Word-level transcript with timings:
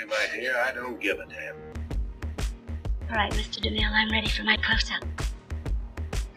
me, 0.00 0.06
my 0.06 0.26
dear, 0.34 0.56
I 0.56 0.72
don't 0.72 1.00
give 1.00 1.18
a 1.18 1.26
damn. 1.26 1.56
All 3.10 3.16
right, 3.16 3.32
Mr. 3.32 3.60
DeMille, 3.60 3.90
I'm 3.90 4.10
ready 4.10 4.28
for 4.28 4.44
my 4.44 4.56
close-up. 4.56 5.04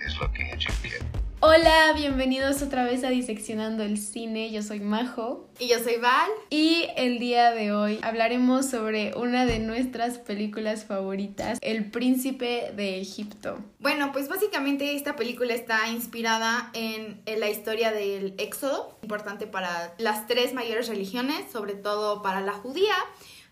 He's 0.02 0.20
looking 0.20 0.50
at 0.52 0.64
you, 0.66 0.74
kid. 0.82 1.04
Hola, 1.46 1.92
bienvenidos 1.94 2.62
otra 2.62 2.86
vez 2.86 3.04
a 3.04 3.10
Diseccionando 3.10 3.84
el 3.84 3.98
Cine. 3.98 4.50
Yo 4.50 4.62
soy 4.62 4.80
Majo. 4.80 5.50
Y 5.60 5.68
yo 5.68 5.78
soy 5.80 5.98
Val. 5.98 6.30
Y 6.50 6.88
el 6.96 7.20
día 7.20 7.52
de 7.52 7.74
hoy 7.74 8.00
hablaremos 8.02 8.70
sobre 8.70 9.14
una 9.16 9.46
de 9.46 9.60
nuestras 9.60 10.20
películas 10.20 10.86
favoritas, 10.86 11.60
El 11.62 11.92
Príncipe 11.92 12.72
de 12.78 13.02
Egipto. 13.02 13.60
Bueno, 13.80 14.14
pues 14.14 14.30
básicamente 14.30 14.96
esta 14.96 15.18
película 15.18 15.54
está 15.54 15.90
inspirada 15.90 16.72
en, 16.74 17.22
en 17.26 17.40
la 17.42 17.50
historia 17.50 17.92
del 17.92 18.36
Éxodo, 18.38 18.98
importante 19.04 19.46
para 19.46 19.94
las 19.98 20.28
tres 20.28 20.54
mayores 20.54 20.88
religiones, 20.88 21.52
sobre 21.52 21.74
todo 21.74 22.22
para 22.22 22.40
la 22.40 22.54
judía, 22.54 22.96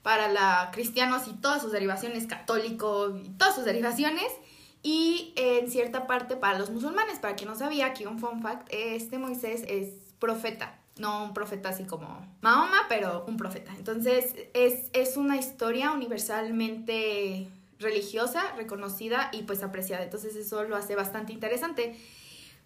para 0.04 0.28
la 0.28 0.70
cristianos 0.72 1.28
y 1.28 1.34
todas 1.34 1.62
sus 1.62 1.72
derivaciones, 1.72 2.28
católico 2.28 3.16
y 3.24 3.30
todas 3.30 3.56
sus 3.56 3.66
derivaciones. 3.66 4.32
Y 4.84 5.34
en 5.36 5.70
cierta 5.70 6.08
parte 6.08 6.36
para 6.36 6.58
los 6.58 6.72
musulmanes, 6.72 7.20
para 7.20 7.36
quien 7.36 7.50
no 7.50 7.56
sabía, 7.56 7.86
aquí 7.88 8.06
un 8.06 8.20
fun 8.20 8.42
fact, 8.42 8.68
este 8.72 9.20
Moisés 9.20 9.64
es 9.68 9.90
profeta, 10.18 10.80
no 10.98 11.24
un 11.24 11.34
profeta 11.34 11.70
así 11.70 11.84
como 11.84 12.26
Mahoma, 12.42 12.86
pero 12.90 13.24
un 13.28 13.38
profeta. 13.38 13.72
Entonces 13.78 14.36
es, 14.54 14.90
es 14.94 15.18
una 15.18 15.38
historia 15.38 15.92
universalmente 15.92 17.48
religiosa, 17.80 18.44
reconocida 18.56 19.30
y 19.34 19.44
pues 19.44 19.62
apreciada. 19.62 20.04
Entonces 20.04 20.36
eso 20.36 20.64
lo 20.64 20.76
hace 20.76 20.96
bastante 20.96 21.34
interesante. 21.34 21.96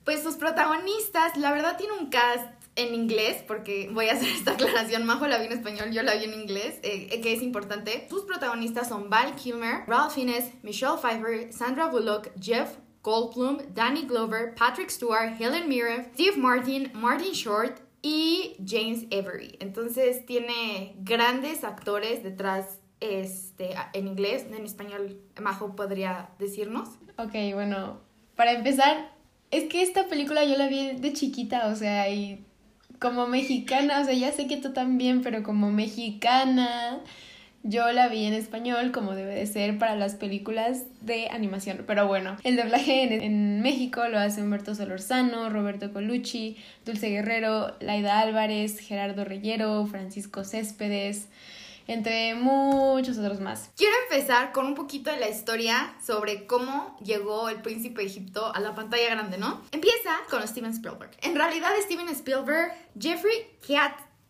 Pues 0.05 0.21
sus 0.21 0.35
protagonistas, 0.35 1.35
la 1.35 1.51
verdad 1.51 1.77
tiene 1.77 1.93
un 1.93 2.09
cast 2.09 2.45
en 2.75 2.93
inglés, 2.93 3.43
porque 3.47 3.89
voy 3.91 4.07
a 4.09 4.13
hacer 4.13 4.29
esta 4.29 4.51
aclaración, 4.53 5.05
Majo 5.05 5.27
la 5.27 5.39
vi 5.39 5.47
en 5.47 5.53
español, 5.53 5.91
yo 5.91 6.03
la 6.03 6.15
vi 6.15 6.25
en 6.25 6.33
inglés, 6.33 6.79
eh, 6.83 7.19
que 7.21 7.33
es 7.33 7.41
importante. 7.41 8.05
Sus 8.09 8.23
protagonistas 8.23 8.87
son 8.87 9.09
Val 9.09 9.35
Kilmer, 9.35 9.83
Ralph 9.87 10.13
Fiennes, 10.13 10.51
Michelle 10.61 10.97
Pfeiffer, 11.01 11.51
Sandra 11.51 11.87
Bullock, 11.87 12.29
Jeff 12.39 12.77
Goldblum, 13.01 13.57
Danny 13.73 14.03
Glover, 14.03 14.53
Patrick 14.55 14.89
Stewart, 14.89 15.39
Helen 15.39 15.67
Mirren, 15.67 16.11
Steve 16.13 16.37
Martin, 16.37 16.91
Martin 16.93 17.33
Short 17.33 17.79
y 18.01 18.55
James 18.63 19.05
Avery. 19.05 19.57
Entonces 19.59 20.25
tiene 20.25 20.95
grandes 20.99 21.63
actores 21.63 22.21
detrás 22.23 22.79
este, 22.99 23.75
en 23.93 24.07
inglés, 24.07 24.45
en 24.51 24.65
español, 24.65 25.19
Majo 25.41 25.75
podría 25.75 26.29
decirnos. 26.37 26.89
Ok, 27.17 27.33
bueno, 27.53 27.99
para 28.35 28.51
empezar, 28.51 29.14
es 29.57 29.65
que 29.65 29.81
esta 29.81 30.07
película 30.07 30.43
yo 30.43 30.57
la 30.57 30.67
vi 30.67 30.93
de 30.93 31.13
chiquita, 31.13 31.67
o 31.67 31.75
sea, 31.75 32.09
y 32.09 32.43
como 32.99 33.27
mexicana, 33.27 34.01
o 34.01 34.05
sea, 34.05 34.13
ya 34.13 34.31
sé 34.31 34.47
que 34.47 34.57
tú 34.57 34.73
también, 34.73 35.21
pero 35.21 35.43
como 35.43 35.71
mexicana, 35.71 36.99
yo 37.63 37.91
la 37.91 38.07
vi 38.07 38.25
en 38.25 38.33
español 38.33 38.91
como 38.91 39.15
debe 39.15 39.33
de 39.35 39.47
ser 39.47 39.79
para 39.79 39.95
las 39.95 40.15
películas 40.15 40.83
de 41.01 41.29
animación. 41.29 41.83
Pero 41.87 42.07
bueno, 42.07 42.37
el 42.43 42.57
doblaje 42.57 43.25
en, 43.25 43.61
México 43.61 44.07
lo 44.07 44.19
hace 44.19 44.41
Humberto 44.41 44.75
Solorzano, 44.75 45.49
Roberto 45.49 45.91
Colucci, 45.91 46.57
Dulce 46.85 47.09
Guerrero, 47.09 47.75
Laida 47.79 48.19
Álvarez, 48.19 48.79
Gerardo 48.79 49.25
Reyero, 49.25 49.85
Francisco 49.87 50.43
Céspedes 50.43 51.27
entre 51.87 52.35
muchos 52.35 53.17
otros 53.17 53.39
más. 53.39 53.71
Quiero 53.75 53.95
empezar 54.09 54.51
con 54.51 54.65
un 54.65 54.75
poquito 54.75 55.11
de 55.11 55.19
la 55.19 55.29
historia 55.29 55.95
sobre 56.05 56.45
cómo 56.45 56.97
llegó 57.03 57.49
el 57.49 57.61
príncipe 57.61 58.03
Egipto 58.03 58.53
a 58.53 58.59
la 58.59 58.75
pantalla 58.75 59.09
grande, 59.09 59.37
¿no? 59.37 59.61
Empieza 59.71 60.11
con 60.29 60.45
Steven 60.47 60.71
Spielberg. 60.71 61.11
En 61.21 61.35
realidad 61.35 61.71
Steven 61.81 62.09
Spielberg, 62.09 62.73
Jeffrey 62.99 63.57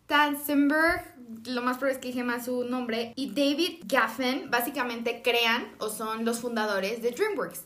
Katzenberg, 0.06 1.14
lo 1.46 1.62
más 1.62 1.78
probable 1.78 1.94
es 1.94 1.98
que 1.98 2.08
dije 2.08 2.24
más 2.24 2.44
su 2.44 2.64
nombre, 2.64 3.12
y 3.16 3.30
David 3.30 3.84
Gaffen 3.86 4.50
básicamente 4.50 5.22
crean 5.22 5.74
o 5.78 5.88
son 5.88 6.24
los 6.24 6.40
fundadores 6.40 7.02
de 7.02 7.10
DreamWorks. 7.10 7.64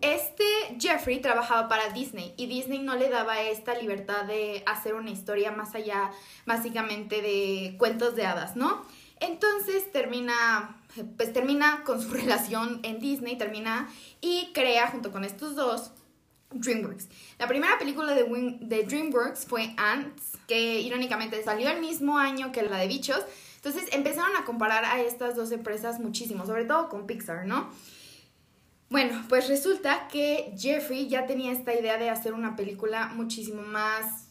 Este 0.00 0.44
Jeffrey 0.80 1.20
trabajaba 1.20 1.68
para 1.68 1.90
Disney 1.90 2.32
y 2.38 2.46
Disney 2.46 2.78
no 2.78 2.96
le 2.96 3.10
daba 3.10 3.42
esta 3.42 3.74
libertad 3.74 4.24
de 4.24 4.62
hacer 4.66 4.94
una 4.94 5.10
historia 5.10 5.52
más 5.52 5.74
allá 5.74 6.10
básicamente 6.46 7.20
de 7.20 7.74
cuentos 7.78 8.16
de 8.16 8.24
hadas, 8.24 8.56
¿no? 8.56 8.86
Entonces 9.20 9.92
termina, 9.92 10.80
pues 11.16 11.32
termina 11.32 11.84
con 11.84 12.02
su 12.02 12.10
relación 12.12 12.80
en 12.82 12.98
Disney, 12.98 13.38
termina 13.38 13.88
y 14.20 14.50
crea 14.52 14.88
junto 14.88 15.12
con 15.12 15.24
estos 15.24 15.54
dos 15.54 15.92
DreamWorks. 16.52 17.08
La 17.38 17.46
primera 17.46 17.78
película 17.78 18.14
de, 18.14 18.24
de 18.60 18.82
DreamWorks 18.84 19.46
fue 19.46 19.74
Ants, 19.76 20.38
que 20.48 20.80
irónicamente 20.80 21.42
salió 21.44 21.70
el 21.70 21.80
mismo 21.80 22.18
año 22.18 22.50
que 22.50 22.62
la 22.62 22.78
de 22.78 22.88
Bichos. 22.88 23.24
Entonces 23.56 23.88
empezaron 23.92 24.34
a 24.36 24.44
comparar 24.44 24.84
a 24.84 25.00
estas 25.00 25.36
dos 25.36 25.52
empresas 25.52 26.00
muchísimo, 26.00 26.46
sobre 26.46 26.64
todo 26.64 26.88
con 26.88 27.06
Pixar, 27.06 27.46
¿no? 27.46 27.70
Bueno, 28.88 29.22
pues 29.28 29.48
resulta 29.48 30.08
que 30.08 30.52
Jeffrey 30.58 31.08
ya 31.08 31.26
tenía 31.26 31.52
esta 31.52 31.72
idea 31.72 31.96
de 31.96 32.10
hacer 32.10 32.32
una 32.32 32.56
película 32.56 33.06
muchísimo 33.14 33.62
más 33.62 34.26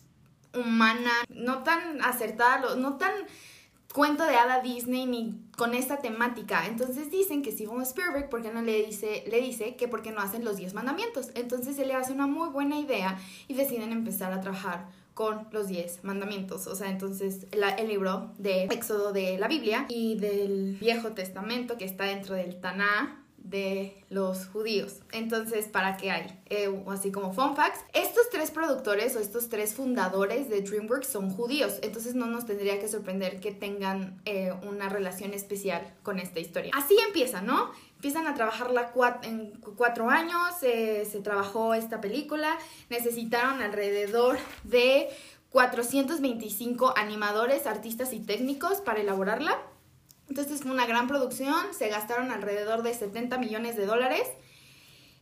humana, 0.54 1.12
no 1.30 1.64
tan 1.64 2.02
acertada, 2.02 2.76
no 2.76 2.98
tan 2.98 3.14
cuento 3.94 4.26
de 4.26 4.36
hada 4.36 4.62
Disney 4.62 5.06
ni 5.06 5.36
con 5.58 5.74
esta 5.74 5.98
temática. 5.98 6.68
Entonces 6.68 7.12
dicen 7.12 7.42
que 7.42 7.52
Steven 7.52 7.82
Spielberg, 7.82 8.30
¿por 8.30 8.42
qué 8.42 8.52
no 8.52 8.62
le 8.62 8.86
dice, 8.86 9.24
le 9.30 9.42
dice 9.42 9.76
que 9.76 9.88
por 9.88 10.02
qué 10.02 10.12
no 10.12 10.22
hacen 10.22 10.46
los 10.46 10.58
10 10.58 10.74
mandamientos? 10.74 11.30
Entonces 11.36 11.78
él 11.80 11.90
le 11.90 11.96
hace 11.96 12.14
una 12.14 12.28
muy 12.28 12.50
buena 12.50 12.80
idea 12.80 13.20
y 13.48 13.54
deciden 13.54 13.92
empezar 13.92 14.32
a 14.32 14.42
trabajar 14.42 14.88
con 15.14 15.48
los 15.52 15.68
10 15.68 16.04
mandamientos. 16.04 16.68
O 16.68 16.76
sea, 16.76 16.90
entonces 16.90 17.46
el 17.52 17.88
libro 17.88 18.32
de 18.38 18.64
Éxodo 18.66 19.12
de 19.12 19.38
la 19.38 19.48
Biblia 19.48 19.86
y 19.90 20.18
del 20.18 20.78
Viejo 20.80 21.12
Testamento 21.12 21.78
que 21.78 21.86
está 21.86 22.06
dentro 22.06 22.36
del 22.36 22.62
Taná 22.62 23.26
de 23.50 24.06
los 24.10 24.48
judíos. 24.48 25.00
Entonces, 25.12 25.68
¿para 25.68 25.98
qué 25.98 26.12
hay? 26.12 26.40
Eh, 26.50 26.70
así 26.88 27.12
como 27.12 27.34
fun 27.34 27.56
facts, 27.56 27.80
estos 27.94 28.30
tres 28.30 28.52
productores 28.52 29.16
o 29.16 29.20
estos 29.20 29.50
tres 29.50 29.74
fundadores 29.74 30.50
de 30.50 30.62
DreamWorks 30.62 31.08
son 31.08 31.32
judíos, 31.32 31.80
entonces 31.82 32.16
no 32.16 32.28
nos 32.28 32.46
tendría 32.46 32.80
que 32.80 32.88
sorprender 32.88 33.40
que 33.40 33.52
tengan 33.52 34.22
eh, 34.26 34.54
una 34.68 34.90
relación 34.90 35.34
especial 35.34 35.94
con 36.04 36.20
esta 36.20 36.40
historia. 36.40 36.72
Así 36.76 36.96
empieza, 37.06 37.42
¿no? 37.42 37.72
Empiezan 37.96 38.28
a 38.28 38.36
trabajarla 38.36 38.92
en 39.24 39.52
cuatro 39.76 40.10
años, 40.10 40.62
eh, 40.62 41.08
se 41.10 41.20
trabajó 41.22 41.74
esta 41.74 42.00
película, 42.00 42.58
necesitaron 42.90 43.62
alrededor 43.62 44.38
de 44.64 45.10
425 45.50 46.94
animadores, 46.96 47.66
artistas 47.66 48.14
y 48.14 48.20
técnicos 48.20 48.82
para 48.82 49.02
elaborarla. 49.02 49.58
Entonces 50.30 50.62
fue 50.62 50.72
una 50.72 50.86
gran 50.86 51.08
producción, 51.08 51.74
se 51.74 51.90
gastaron 51.90 52.32
alrededor 52.32 52.84
de 52.84 52.94
70 52.94 53.38
millones 53.38 53.76
de 53.76 53.86
dólares. 53.86 54.28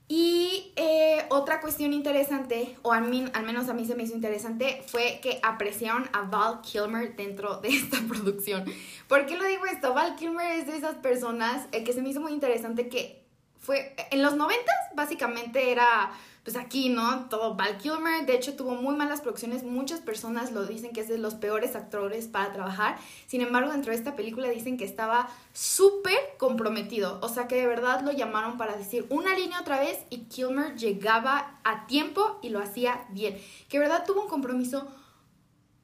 Y 0.09 0.71
eh, 0.77 1.25
otra 1.29 1.59
cuestión 1.59 1.91
interesante, 1.91 2.77
o 2.81 2.93
al 2.93 3.03
menos 3.09 3.67
a 3.67 3.73
mí 3.73 3.85
se 3.85 3.95
me 3.95 4.03
hizo 4.03 4.13
interesante, 4.13 4.81
fue 4.87 5.19
que 5.21 5.39
apreciaron 5.43 6.09
a 6.13 6.21
Val 6.21 6.61
Kilmer 6.61 7.15
dentro 7.15 7.59
de 7.59 7.69
esta 7.75 7.97
producción. 8.07 8.63
¿Por 9.07 9.25
qué 9.25 9.35
lo 9.35 9.45
digo 9.45 9.65
esto? 9.65 9.93
Val 9.93 10.15
Kilmer 10.15 10.59
es 10.59 10.67
de 10.67 10.77
esas 10.77 10.95
personas 10.95 11.67
eh, 11.71 11.83
que 11.83 11.91
se 11.91 12.01
me 12.01 12.09
hizo 12.09 12.21
muy 12.21 12.31
interesante 12.31 12.87
que 12.87 13.27
fue 13.59 13.95
en 14.11 14.21
los 14.21 14.37
90 14.37 14.71
básicamente 14.95 15.71
era 15.71 16.11
pues 16.47 16.55
aquí, 16.55 16.87
¿no? 16.87 17.25
Todo 17.25 17.55
Val 17.55 17.77
Kilmer, 17.77 18.25
de 18.25 18.33
hecho 18.33 18.55
tuvo 18.55 18.73
muy 18.75 18.95
malas 18.95 19.19
producciones, 19.19 19.63
muchas 19.63 19.99
personas 19.99 20.53
lo 20.53 20.65
dicen 20.65 20.93
que 20.93 21.01
es 21.01 21.09
de 21.09 21.17
los 21.17 21.35
peores 21.35 21.75
actores 21.75 22.27
para 22.27 22.53
trabajar, 22.53 22.97
sin 23.25 23.41
embargo 23.41 23.73
dentro 23.73 23.91
de 23.91 23.97
esta 23.97 24.15
película 24.15 24.47
dicen 24.47 24.77
que 24.77 24.85
estaba 24.85 25.27
súper 25.51 26.17
comprometido, 26.37 27.19
o 27.21 27.27
sea 27.27 27.49
que 27.49 27.55
de 27.57 27.67
verdad 27.67 27.99
lo 27.99 28.13
llamaron 28.13 28.57
para 28.57 28.77
decir 28.77 29.05
una 29.09 29.35
línea 29.35 29.59
otra 29.59 29.81
vez 29.81 29.99
y 30.09 30.19
Kilmer 30.19 30.77
llegaba 30.77 31.59
a 31.65 31.85
tiempo 31.85 32.39
y 32.41 32.47
lo 32.47 32.59
hacía 32.59 33.05
bien, 33.09 33.37
que 33.67 33.79
de 33.79 33.85
verdad 33.85 34.05
tuvo 34.07 34.21
un 34.21 34.29
compromiso 34.29 34.87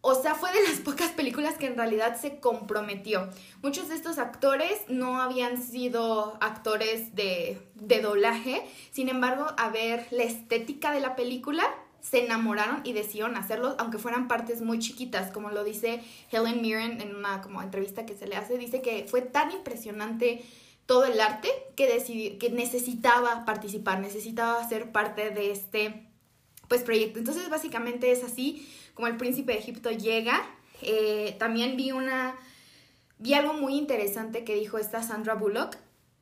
o 0.05 0.15
sea, 0.15 0.35
fue 0.35 0.51
de 0.51 0.61
las 0.63 0.79
pocas 0.83 1.11
películas 1.11 1.55
que 1.57 1.65
en 1.65 1.77
realidad 1.77 2.19
se 2.19 2.39
comprometió. 2.39 3.29
Muchos 3.61 3.87
de 3.87 3.95
estos 3.95 4.17
actores 4.19 4.81
no 4.89 5.21
habían 5.21 5.61
sido 5.61 6.38
actores 6.41 7.15
de, 7.15 7.57
de 7.75 8.01
doblaje, 8.01 8.61
sin 8.91 9.07
embargo, 9.07 9.47
a 9.57 9.69
ver 9.69 10.05
la 10.11 10.23
estética 10.23 10.91
de 10.91 11.00
la 11.00 11.15
película, 11.15 11.63
se 12.01 12.25
enamoraron 12.25 12.81
y 12.83 12.91
decidieron 12.91 13.38
hacerlo, 13.38 13.77
aunque 13.79 13.97
fueran 13.97 14.27
partes 14.27 14.61
muy 14.61 14.77
chiquitas, 14.79 15.31
como 15.31 15.51
lo 15.51 15.63
dice 15.63 16.03
Helen 16.31 16.61
Mirren 16.61 16.99
en 16.99 17.15
una 17.15 17.41
como 17.41 17.61
entrevista 17.61 18.06
que 18.06 18.17
se 18.17 18.27
le 18.27 18.35
hace, 18.35 18.57
dice 18.57 18.81
que 18.81 19.06
fue 19.09 19.21
tan 19.21 19.53
impresionante 19.53 20.44
todo 20.85 21.06
el 21.06 21.21
arte 21.21 21.49
que, 21.77 22.38
que 22.38 22.49
necesitaba 22.49 23.45
participar, 23.45 24.01
necesitaba 24.01 24.67
ser 24.67 24.91
parte 24.91 25.29
de 25.29 25.51
este 25.51 26.09
pues 26.67 26.83
proyecto. 26.83 27.19
Entonces 27.19 27.49
básicamente 27.49 28.11
es 28.11 28.21
así 28.23 28.67
como 28.94 29.07
el 29.07 29.18
príncipe 29.18 29.54
de 29.54 29.60
Egipto 29.60 29.92
llega. 29.92 30.42
Eh, 30.81 31.36
también 31.40 31.78
vi 31.78 31.92
una, 31.92 32.36
vi 33.18 33.34
algo 33.34 33.54
muy 33.54 33.75
interesante 33.75 34.44
que 34.44 34.56
dijo 34.56 34.78
esta 34.78 35.04
Sandra 35.04 35.36
Bullock, 35.36 35.78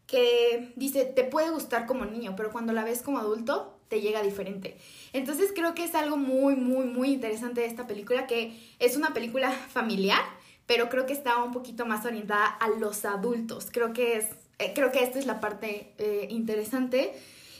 que 0.08 0.74
dice, 0.76 1.06
te 1.06 1.24
puede 1.24 1.50
gustar 1.50 1.86
como 1.86 2.06
niño, 2.06 2.36
pero 2.36 2.52
cuando 2.52 2.74
la 2.74 2.84
ves 2.84 3.02
como 3.02 3.20
adulto, 3.20 3.80
te 3.88 4.02
llega 4.02 4.22
diferente. 4.22 4.78
Entonces 5.14 5.52
creo 5.54 5.74
que 5.74 5.84
es 5.84 5.96
algo 5.96 6.18
muy, 6.18 6.56
muy, 6.56 6.86
muy 6.86 7.14
interesante 7.14 7.62
de 7.62 7.68
esta 7.68 7.88
película, 7.88 8.28
que 8.28 8.58
es 8.80 8.96
una 8.96 9.14
película 9.14 9.52
familiar, 9.52 10.22
pero 10.66 10.90
creo 10.90 11.06
que 11.06 11.14
está 11.14 11.42
un 11.44 11.52
poquito 11.52 11.86
más 11.86 12.06
orientada 12.06 12.46
a 12.46 12.70
los 12.70 13.04
adultos. 13.04 13.68
Creo 13.72 13.92
que, 13.94 14.18
es, 14.18 14.26
eh, 14.60 14.72
creo 14.74 14.92
que 14.92 15.04
esta 15.04 15.20
es 15.20 15.26
la 15.26 15.40
parte 15.40 15.94
eh, 15.98 16.28
interesante. 16.30 17.14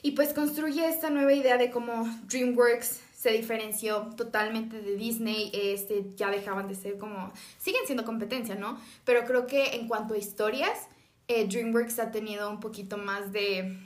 Y 0.04 0.12
pues 0.12 0.34
construye 0.34 0.88
esta 0.88 1.10
nueva 1.10 1.34
idea 1.34 1.58
de 1.58 1.70
cómo 1.70 2.08
DreamWorks 2.28 3.02
se 3.22 3.30
diferenció 3.34 4.10
totalmente 4.18 4.82
de 4.82 4.96
Disney, 4.96 5.52
este, 5.54 6.08
ya 6.16 6.32
dejaban 6.32 6.68
de 6.68 6.74
ser 6.74 6.98
como, 6.98 7.32
siguen 7.60 7.82
siendo 7.86 8.04
competencia, 8.04 8.56
¿no? 8.56 8.80
Pero 9.06 9.26
creo 9.26 9.46
que 9.46 9.76
en 9.76 9.88
cuanto 9.88 10.16
a 10.16 10.18
historias, 10.18 10.88
eh, 11.28 11.48
DreamWorks 11.48 12.00
ha 12.00 12.10
tenido 12.10 12.50
un 12.50 12.60
poquito 12.60 12.98
más 12.98 13.32
de, 13.32 13.78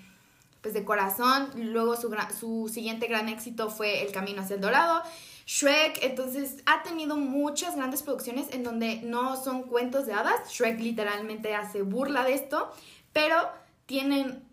pues 0.61 0.73
de 0.73 0.85
corazón, 0.85 1.49
luego 1.57 1.97
su, 1.97 2.15
su 2.39 2.71
siguiente 2.73 3.07
gran 3.07 3.27
éxito 3.27 3.69
fue 3.69 4.03
El 4.03 4.13
Camino 4.13 4.41
hacia 4.41 4.55
el 4.55 4.61
Dorado, 4.61 5.01
Shrek, 5.45 5.99
entonces 6.01 6.63
ha 6.65 6.83
tenido 6.83 7.17
muchas 7.17 7.75
grandes 7.75 8.03
producciones 8.03 8.47
en 8.53 8.63
donde 8.63 9.01
no 9.01 9.35
son 9.35 9.63
cuentos 9.63 10.05
de 10.05 10.13
hadas, 10.13 10.49
Shrek 10.49 10.79
literalmente 10.79 11.53
hace 11.55 11.81
burla 11.81 12.23
de 12.23 12.35
esto, 12.35 12.71
pero 13.11 13.35
tienen 13.85 14.44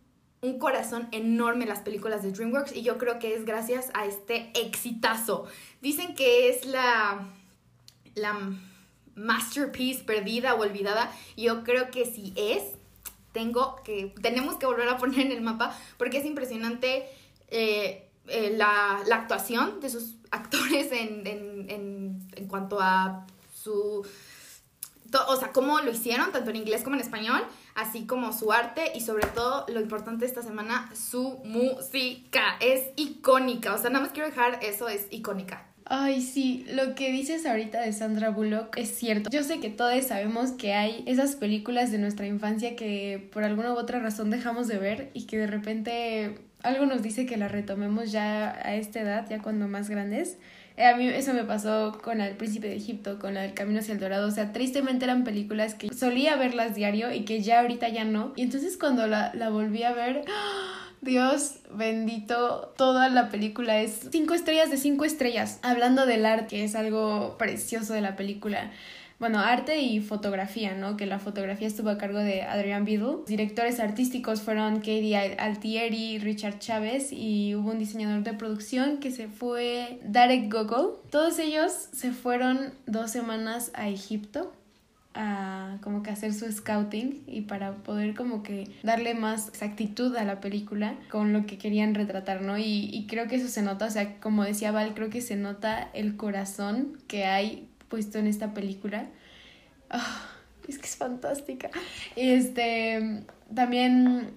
un 0.42 0.58
corazón 0.58 1.08
enorme 1.12 1.66
las 1.66 1.80
películas 1.80 2.22
de 2.22 2.32
DreamWorks 2.32 2.74
y 2.74 2.82
yo 2.82 2.98
creo 2.98 3.20
que 3.20 3.34
es 3.34 3.44
gracias 3.44 3.90
a 3.94 4.06
este 4.06 4.50
exitazo. 4.54 5.46
Dicen 5.80 6.16
que 6.16 6.48
es 6.48 6.66
la, 6.66 7.28
la 8.16 8.50
masterpiece 9.14 10.02
perdida 10.02 10.54
o 10.54 10.60
olvidada. 10.60 11.12
Yo 11.36 11.62
creo 11.62 11.92
que 11.92 12.04
sí 12.04 12.34
es. 12.36 12.64
Tengo 13.32 13.76
que, 13.84 14.12
tenemos 14.20 14.56
que 14.56 14.66
volver 14.66 14.88
a 14.88 14.98
poner 14.98 15.20
en 15.20 15.32
el 15.32 15.42
mapa 15.42 15.78
porque 15.96 16.18
es 16.18 16.26
impresionante 16.26 17.06
eh, 17.48 18.10
eh, 18.26 18.52
la, 18.56 19.00
la, 19.06 19.16
actuación 19.16 19.80
de 19.80 19.90
sus 19.90 20.16
actores 20.32 20.90
en, 20.90 21.24
en, 21.26 21.70
en, 21.70 22.28
en 22.34 22.48
cuanto 22.48 22.80
a 22.80 23.26
su 23.54 24.04
o 25.28 25.36
sea, 25.36 25.52
cómo 25.52 25.80
lo 25.80 25.90
hicieron, 25.90 26.32
tanto 26.32 26.50
en 26.50 26.56
inglés 26.56 26.82
como 26.82 26.96
en 26.96 27.02
español, 27.02 27.42
así 27.74 28.06
como 28.06 28.32
su 28.32 28.52
arte 28.52 28.92
y 28.94 29.00
sobre 29.00 29.26
todo, 29.28 29.66
lo 29.68 29.80
importante 29.80 30.26
esta 30.26 30.42
semana, 30.42 30.90
su 30.94 31.38
música. 31.44 32.56
Es 32.60 32.90
icónica, 32.96 33.74
o 33.74 33.78
sea, 33.78 33.90
nada 33.90 34.04
más 34.04 34.12
quiero 34.12 34.28
dejar 34.28 34.58
eso, 34.62 34.88
es 34.88 35.06
icónica. 35.10 35.66
Ay, 35.84 36.22
sí, 36.22 36.64
lo 36.72 36.94
que 36.94 37.10
dices 37.10 37.44
ahorita 37.44 37.80
de 37.80 37.92
Sandra 37.92 38.30
Bullock 38.30 38.76
es 38.76 38.94
cierto. 38.96 39.30
Yo 39.30 39.42
sé 39.42 39.60
que 39.60 39.68
todos 39.68 40.04
sabemos 40.06 40.52
que 40.52 40.74
hay 40.74 41.02
esas 41.06 41.36
películas 41.36 41.90
de 41.90 41.98
nuestra 41.98 42.26
infancia 42.26 42.76
que 42.76 43.28
por 43.32 43.44
alguna 43.44 43.72
u 43.72 43.76
otra 43.76 43.98
razón 43.98 44.30
dejamos 44.30 44.68
de 44.68 44.78
ver 44.78 45.10
y 45.12 45.26
que 45.26 45.38
de 45.38 45.46
repente 45.48 46.38
algo 46.62 46.86
nos 46.86 47.02
dice 47.02 47.26
que 47.26 47.36
la 47.36 47.48
retomemos 47.48 48.12
ya 48.12 48.50
a 48.64 48.74
esta 48.76 49.00
edad, 49.00 49.28
ya 49.28 49.42
cuando 49.42 49.68
más 49.68 49.90
grandes. 49.90 50.38
Eh, 50.76 50.86
a 50.86 50.96
mí 50.96 51.06
eso 51.08 51.34
me 51.34 51.44
pasó 51.44 51.98
con 52.02 52.20
El 52.20 52.36
Príncipe 52.36 52.68
de 52.68 52.76
Egipto, 52.76 53.18
con 53.18 53.36
El 53.36 53.54
Camino 53.54 53.80
hacia 53.80 53.94
el 53.94 54.00
Dorado. 54.00 54.28
O 54.28 54.30
sea, 54.30 54.52
tristemente 54.52 55.04
eran 55.04 55.24
películas 55.24 55.74
que 55.74 55.92
solía 55.92 56.36
verlas 56.36 56.74
diario 56.74 57.12
y 57.12 57.24
que 57.24 57.42
ya 57.42 57.60
ahorita 57.60 57.88
ya 57.88 58.04
no. 58.04 58.32
Y 58.36 58.42
entonces 58.42 58.76
cuando 58.76 59.06
la, 59.06 59.32
volví 59.50 59.82
a 59.82 59.92
ver... 59.92 60.24
¡ah! 60.28 60.78
Dios 61.02 61.56
bendito, 61.74 62.72
toda 62.76 63.08
la 63.08 63.28
película 63.28 63.80
es 63.80 64.08
cinco 64.12 64.34
estrellas 64.34 64.70
de 64.70 64.76
cinco 64.76 65.04
estrellas. 65.04 65.58
Hablando 65.62 66.06
del 66.06 66.24
arte, 66.24 66.46
que 66.46 66.64
es 66.64 66.76
algo 66.76 67.36
precioso 67.38 67.92
de 67.92 68.02
la 68.02 68.14
película 68.14 68.70
bueno, 69.22 69.38
arte 69.38 69.80
y 69.80 70.00
fotografía, 70.00 70.74
¿no? 70.74 70.96
Que 70.96 71.06
la 71.06 71.20
fotografía 71.20 71.68
estuvo 71.68 71.90
a 71.90 71.96
cargo 71.96 72.18
de 72.18 72.42
Adrian 72.42 72.84
Biddle. 72.84 73.18
directores 73.28 73.78
artísticos 73.78 74.42
fueron 74.42 74.78
Katie 74.78 75.16
Altieri, 75.38 76.18
Richard 76.18 76.58
Chávez 76.58 77.12
y 77.12 77.54
hubo 77.54 77.70
un 77.70 77.78
diseñador 77.78 78.24
de 78.24 78.32
producción 78.32 78.98
que 78.98 79.12
se 79.12 79.28
fue 79.28 80.00
Darek 80.02 80.52
Gogol. 80.52 80.98
Todos 81.12 81.38
ellos 81.38 81.70
se 81.92 82.10
fueron 82.10 82.74
dos 82.86 83.12
semanas 83.12 83.70
a 83.74 83.88
Egipto 83.88 84.52
a 85.14 85.76
como 85.82 86.02
que 86.02 86.10
hacer 86.10 86.32
su 86.32 86.50
scouting 86.50 87.22
y 87.26 87.42
para 87.42 87.74
poder 87.74 88.14
como 88.14 88.42
que 88.42 88.70
darle 88.82 89.14
más 89.14 89.48
exactitud 89.48 90.16
a 90.16 90.24
la 90.24 90.40
película 90.40 90.96
con 91.10 91.32
lo 91.32 91.46
que 91.46 91.58
querían 91.58 91.94
retratar, 91.94 92.42
¿no? 92.42 92.58
Y 92.58 93.06
creo 93.08 93.28
que 93.28 93.36
eso 93.36 93.48
se 93.48 93.62
nota, 93.62 93.86
o 93.86 93.90
sea, 93.90 94.18
como 94.20 94.42
decía 94.42 94.72
Val, 94.72 94.94
creo 94.94 95.10
que 95.10 95.20
se 95.20 95.36
nota 95.36 95.90
el 95.92 96.16
corazón 96.16 96.98
que 97.08 97.26
hay 97.26 97.68
puesto 97.92 98.18
en 98.18 98.26
esta 98.26 98.54
película. 98.54 99.10
Ah, 99.90 100.30
es 100.66 100.78
que 100.78 100.86
es 100.86 100.96
fantástica. 100.96 101.70
Este, 102.16 103.22
también, 103.54 104.30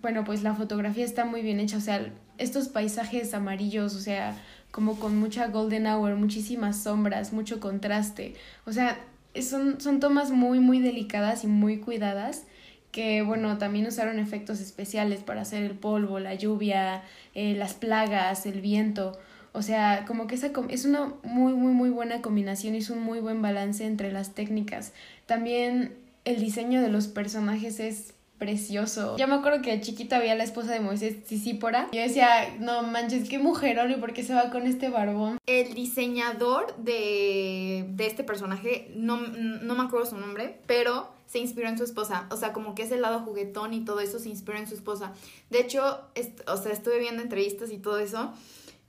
bueno, 0.00 0.22
pues 0.22 0.44
la 0.44 0.54
fotografía 0.54 1.04
está 1.04 1.24
muy 1.24 1.42
bien 1.42 1.58
hecha, 1.58 1.78
o 1.78 1.80
sea, 1.80 2.12
estos 2.38 2.68
paisajes 2.68 3.34
amarillos, 3.34 3.96
o 3.96 3.98
sea, 3.98 4.40
como 4.70 5.00
con 5.00 5.18
mucha 5.18 5.48
golden 5.48 5.88
hour, 5.88 6.14
muchísimas 6.14 6.84
sombras, 6.84 7.32
mucho 7.32 7.58
contraste, 7.58 8.34
o 8.66 8.72
sea, 8.72 8.96
son, 9.40 9.80
son 9.80 9.98
tomas 9.98 10.30
muy, 10.30 10.60
muy 10.60 10.78
delicadas 10.78 11.42
y 11.42 11.48
muy 11.48 11.78
cuidadas 11.78 12.44
que 12.92 13.22
bueno, 13.22 13.56
también 13.58 13.86
usaron 13.86 14.18
efectos 14.18 14.60
especiales 14.60 15.22
para 15.22 15.40
hacer 15.40 15.64
el 15.64 15.72
polvo, 15.72 16.20
la 16.20 16.34
lluvia, 16.34 17.02
eh, 17.34 17.54
las 17.56 17.72
plagas, 17.72 18.44
el 18.44 18.60
viento. 18.60 19.18
O 19.52 19.62
sea, 19.62 20.04
como 20.06 20.26
que 20.26 20.34
esa 20.34 20.50
es 20.68 20.84
una 20.84 21.12
muy, 21.22 21.52
muy, 21.52 21.72
muy 21.72 21.90
buena 21.90 22.22
combinación 22.22 22.74
y 22.74 22.78
es 22.78 22.90
un 22.90 23.02
muy 23.02 23.20
buen 23.20 23.42
balance 23.42 23.84
entre 23.84 24.10
las 24.10 24.34
técnicas. 24.34 24.92
También 25.26 25.94
el 26.24 26.40
diseño 26.40 26.80
de 26.80 26.88
los 26.88 27.08
personajes 27.08 27.80
es 27.80 28.14
precioso. 28.38 29.16
Yo 29.18 29.28
me 29.28 29.34
acuerdo 29.34 29.62
que 29.62 29.80
chiquita 29.80 30.16
había 30.16 30.34
la 30.34 30.42
esposa 30.42 30.72
de 30.72 30.80
Moisés, 30.80 31.16
Sisípora. 31.26 31.88
Yo 31.92 32.00
decía, 32.00 32.56
no 32.58 32.82
manches, 32.82 33.28
qué 33.28 33.38
mujerón 33.38 33.92
y 33.92 33.94
por 33.96 34.12
qué 34.12 34.24
se 34.24 34.34
va 34.34 34.50
con 34.50 34.66
este 34.66 34.88
barbón. 34.88 35.38
El 35.46 35.74
diseñador 35.74 36.74
de, 36.78 37.84
de 37.90 38.06
este 38.06 38.24
personaje, 38.24 38.90
no, 38.96 39.18
no 39.18 39.74
me 39.76 39.84
acuerdo 39.84 40.06
su 40.06 40.16
nombre, 40.16 40.56
pero 40.66 41.08
se 41.32 41.38
inspiró 41.38 41.68
en 41.68 41.78
su 41.78 41.84
esposa. 41.84 42.26
O 42.30 42.36
sea, 42.36 42.52
como 42.52 42.74
que 42.74 42.82
ese 42.82 42.98
lado 42.98 43.20
juguetón 43.20 43.74
y 43.74 43.84
todo 43.84 44.00
eso 44.00 44.18
se 44.18 44.28
inspiró 44.28 44.58
en 44.58 44.66
su 44.66 44.74
esposa. 44.74 45.12
De 45.48 45.60
hecho, 45.60 46.00
o 46.46 46.56
sea, 46.56 46.72
estuve 46.72 46.98
viendo 46.98 47.22
entrevistas 47.22 47.70
y 47.70 47.78
todo 47.78 47.98
eso. 47.98 48.32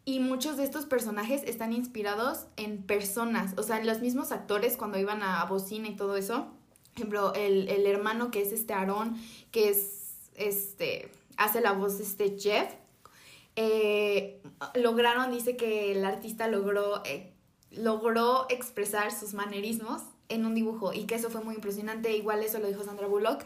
Y 0.05 0.19
muchos 0.19 0.57
de 0.57 0.65
estos 0.65 0.85
personajes 0.85 1.43
están 1.45 1.71
inspirados 1.71 2.45
en 2.57 2.83
personas, 2.83 3.53
o 3.57 3.63
sea, 3.63 3.79
en 3.79 3.87
los 3.87 4.01
mismos 4.01 4.31
actores 4.31 4.75
cuando 4.75 4.99
iban 4.99 5.23
a 5.23 5.43
bocina 5.45 5.87
y 5.87 5.95
todo 5.95 6.17
eso. 6.17 6.47
Por 6.91 6.95
ejemplo, 6.95 7.33
el, 7.33 7.69
el 7.69 7.87
hermano 7.87 8.29
que 8.29 8.41
es 8.41 8.51
este 8.51 8.73
Aarón, 8.73 9.17
que 9.51 9.69
es, 9.69 10.15
este, 10.35 11.09
hace 11.37 11.61
la 11.61 11.71
voz 11.71 11.97
de 11.97 12.03
este 12.03 12.37
Jeff, 12.37 12.73
eh, 13.55 14.41
lograron, 14.75 15.31
dice 15.31 15.55
que 15.55 15.91
el 15.91 16.03
artista 16.05 16.47
logró, 16.47 17.03
eh, 17.05 17.31
logró 17.71 18.47
expresar 18.49 19.11
sus 19.11 19.33
manerismos 19.33 20.01
en 20.29 20.45
un 20.45 20.55
dibujo 20.55 20.93
y 20.93 21.05
que 21.05 21.15
eso 21.15 21.29
fue 21.29 21.43
muy 21.43 21.55
impresionante, 21.55 22.15
igual 22.15 22.43
eso 22.43 22.59
lo 22.59 22.67
dijo 22.67 22.83
Sandra 22.83 23.07
Bullock, 23.07 23.45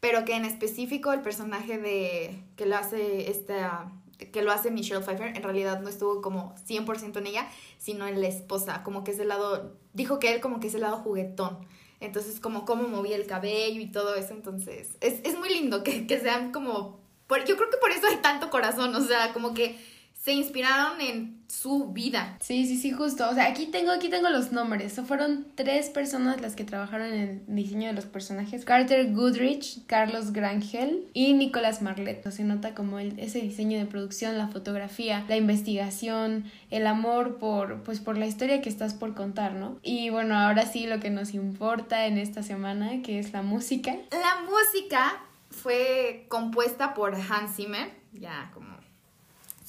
pero 0.00 0.24
que 0.24 0.34
en 0.34 0.44
específico 0.44 1.12
el 1.12 1.22
personaje 1.22 1.78
de 1.78 2.42
que 2.56 2.66
lo 2.66 2.76
hace 2.76 3.30
esta 3.30 3.90
que 4.18 4.42
lo 4.42 4.52
hace 4.52 4.70
Michelle 4.70 5.02
Pfeiffer, 5.02 5.36
en 5.36 5.42
realidad 5.42 5.80
no 5.80 5.88
estuvo 5.88 6.22
como 6.22 6.54
100% 6.66 7.18
en 7.18 7.26
ella, 7.26 7.48
sino 7.78 8.06
en 8.06 8.20
la 8.20 8.28
esposa, 8.28 8.82
como 8.82 9.04
que 9.04 9.10
es 9.12 9.18
el 9.18 9.28
lado, 9.28 9.76
dijo 9.92 10.18
que 10.18 10.32
él 10.32 10.40
como 10.40 10.60
que 10.60 10.68
es 10.68 10.74
el 10.74 10.82
lado 10.82 10.98
juguetón, 10.98 11.58
entonces 12.00 12.40
como 12.40 12.64
cómo 12.64 12.88
movía 12.88 13.16
el 13.16 13.26
cabello 13.26 13.80
y 13.80 13.90
todo 13.90 14.14
eso, 14.14 14.34
entonces 14.34 14.96
es, 15.00 15.20
es 15.24 15.38
muy 15.38 15.48
lindo 15.48 15.82
que, 15.82 16.06
que 16.06 16.20
sean 16.20 16.52
como, 16.52 17.00
por, 17.26 17.44
yo 17.44 17.56
creo 17.56 17.70
que 17.70 17.78
por 17.78 17.90
eso 17.90 18.06
hay 18.06 18.16
tanto 18.16 18.50
corazón, 18.50 18.94
o 18.94 19.00
sea, 19.00 19.32
como 19.32 19.54
que 19.54 19.78
se 20.26 20.32
inspiraron 20.32 21.00
en 21.00 21.40
su 21.46 21.92
vida. 21.92 22.36
Sí, 22.40 22.66
sí, 22.66 22.76
sí, 22.78 22.90
justo. 22.90 23.30
O 23.30 23.34
sea, 23.34 23.46
aquí 23.46 23.66
tengo, 23.66 23.92
aquí 23.92 24.08
tengo 24.08 24.28
los 24.28 24.50
nombres. 24.50 25.00
fueron 25.06 25.46
tres 25.54 25.88
personas 25.88 26.40
las 26.40 26.56
que 26.56 26.64
trabajaron 26.64 27.12
en 27.12 27.44
el 27.46 27.54
diseño 27.54 27.86
de 27.86 27.92
los 27.92 28.06
personajes. 28.06 28.64
Carter 28.64 29.12
Goodrich, 29.12 29.86
Carlos 29.86 30.32
Grangel 30.32 31.06
y 31.12 31.34
Nicolás 31.34 31.80
Marlet. 31.80 32.28
Se 32.28 32.42
nota 32.42 32.74
como 32.74 32.98
el, 32.98 33.16
ese 33.20 33.40
diseño 33.40 33.78
de 33.78 33.86
producción, 33.86 34.36
la 34.36 34.48
fotografía, 34.48 35.24
la 35.28 35.36
investigación, 35.36 36.50
el 36.72 36.88
amor 36.88 37.38
por, 37.38 37.84
pues, 37.84 38.00
por 38.00 38.18
la 38.18 38.26
historia 38.26 38.60
que 38.60 38.68
estás 38.68 38.94
por 38.94 39.14
contar, 39.14 39.52
¿no? 39.52 39.78
Y 39.84 40.10
bueno, 40.10 40.36
ahora 40.36 40.66
sí 40.66 40.88
lo 40.88 40.98
que 40.98 41.10
nos 41.10 41.34
importa 41.34 42.06
en 42.06 42.18
esta 42.18 42.42
semana, 42.42 43.00
que 43.00 43.20
es 43.20 43.32
la 43.32 43.42
música. 43.42 43.94
La 44.10 44.44
música 44.50 45.22
fue 45.50 46.26
compuesta 46.28 46.94
por 46.94 47.14
Hans 47.14 47.54
Zimmer, 47.54 47.92
ya 48.12 48.50
como 48.52 48.75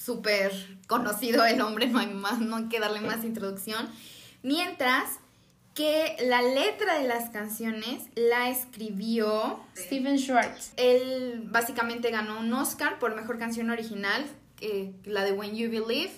súper 0.07 0.53
conocido 0.87 1.45
el 1.45 1.59
hombre, 1.59 1.87
no 1.87 1.99
hay, 1.99 2.07
más, 2.07 2.39
no 2.39 2.55
hay 2.55 2.69
que 2.69 2.79
darle 2.79 3.01
más 3.01 3.25
introducción. 3.25 3.89
Mientras 4.41 5.19
que 5.75 6.15
la 6.21 6.41
letra 6.41 6.97
de 6.97 7.07
las 7.07 7.29
canciones 7.29 8.05
la 8.15 8.49
escribió 8.49 9.59
Steven 9.75 10.17
Schwartz. 10.17 10.71
Él 10.75 11.43
básicamente 11.51 12.09
ganó 12.09 12.39
un 12.39 12.51
Oscar 12.53 12.97
por 12.97 13.15
mejor 13.15 13.37
canción 13.37 13.69
original, 13.69 14.25
la 15.03 15.23
de 15.23 15.33
When 15.33 15.55
You 15.55 15.69
Believe. 15.69 16.13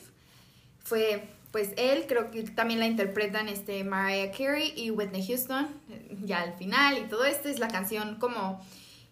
Fue 0.82 1.28
pues 1.52 1.72
él, 1.78 2.06
creo 2.08 2.30
que 2.32 2.44
también 2.44 2.80
la 2.80 2.86
interpretan 2.86 3.50
este 3.50 3.84
Mariah 3.84 4.32
Carey 4.32 4.72
y 4.78 4.92
Whitney 4.92 5.26
Houston, 5.28 5.68
ya 6.24 6.44
al 6.44 6.54
final 6.54 7.00
y 7.00 7.10
todo 7.10 7.26
esto 7.26 7.50
es 7.50 7.60
la 7.60 7.68
canción 7.68 8.16
como 8.16 8.64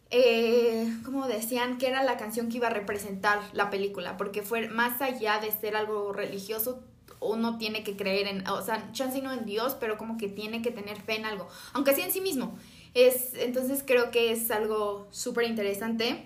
eh, 0.09 0.93
como 1.03 1.27
decían, 1.27 1.77
que 1.77 1.87
era 1.87 2.03
la 2.03 2.17
canción 2.17 2.49
que 2.49 2.57
iba 2.57 2.67
a 2.67 2.71
representar 2.71 3.39
la 3.53 3.69
película, 3.69 4.17
porque 4.17 4.41
fue 4.41 4.69
más 4.69 5.01
allá 5.01 5.39
de 5.39 5.51
ser 5.51 5.75
algo 5.75 6.13
religioso, 6.13 6.81
uno 7.19 7.57
tiene 7.57 7.83
que 7.83 7.97
creer 7.97 8.27
en, 8.27 8.47
o 8.47 8.61
sea, 8.61 8.91
chance 8.91 9.21
no 9.21 9.33
en 9.33 9.45
Dios, 9.45 9.75
pero 9.79 9.97
como 9.97 10.17
que 10.17 10.29
tiene 10.29 10.61
que 10.61 10.71
tener 10.71 11.01
fe 11.01 11.15
en 11.15 11.25
algo, 11.25 11.47
aunque 11.73 11.93
sea 11.93 12.05
en 12.05 12.11
sí 12.11 12.21
mismo. 12.21 12.57
Es, 12.93 13.33
entonces 13.33 13.83
creo 13.85 14.11
que 14.11 14.31
es 14.31 14.49
algo 14.49 15.07
súper 15.11 15.45
interesante. 15.45 16.25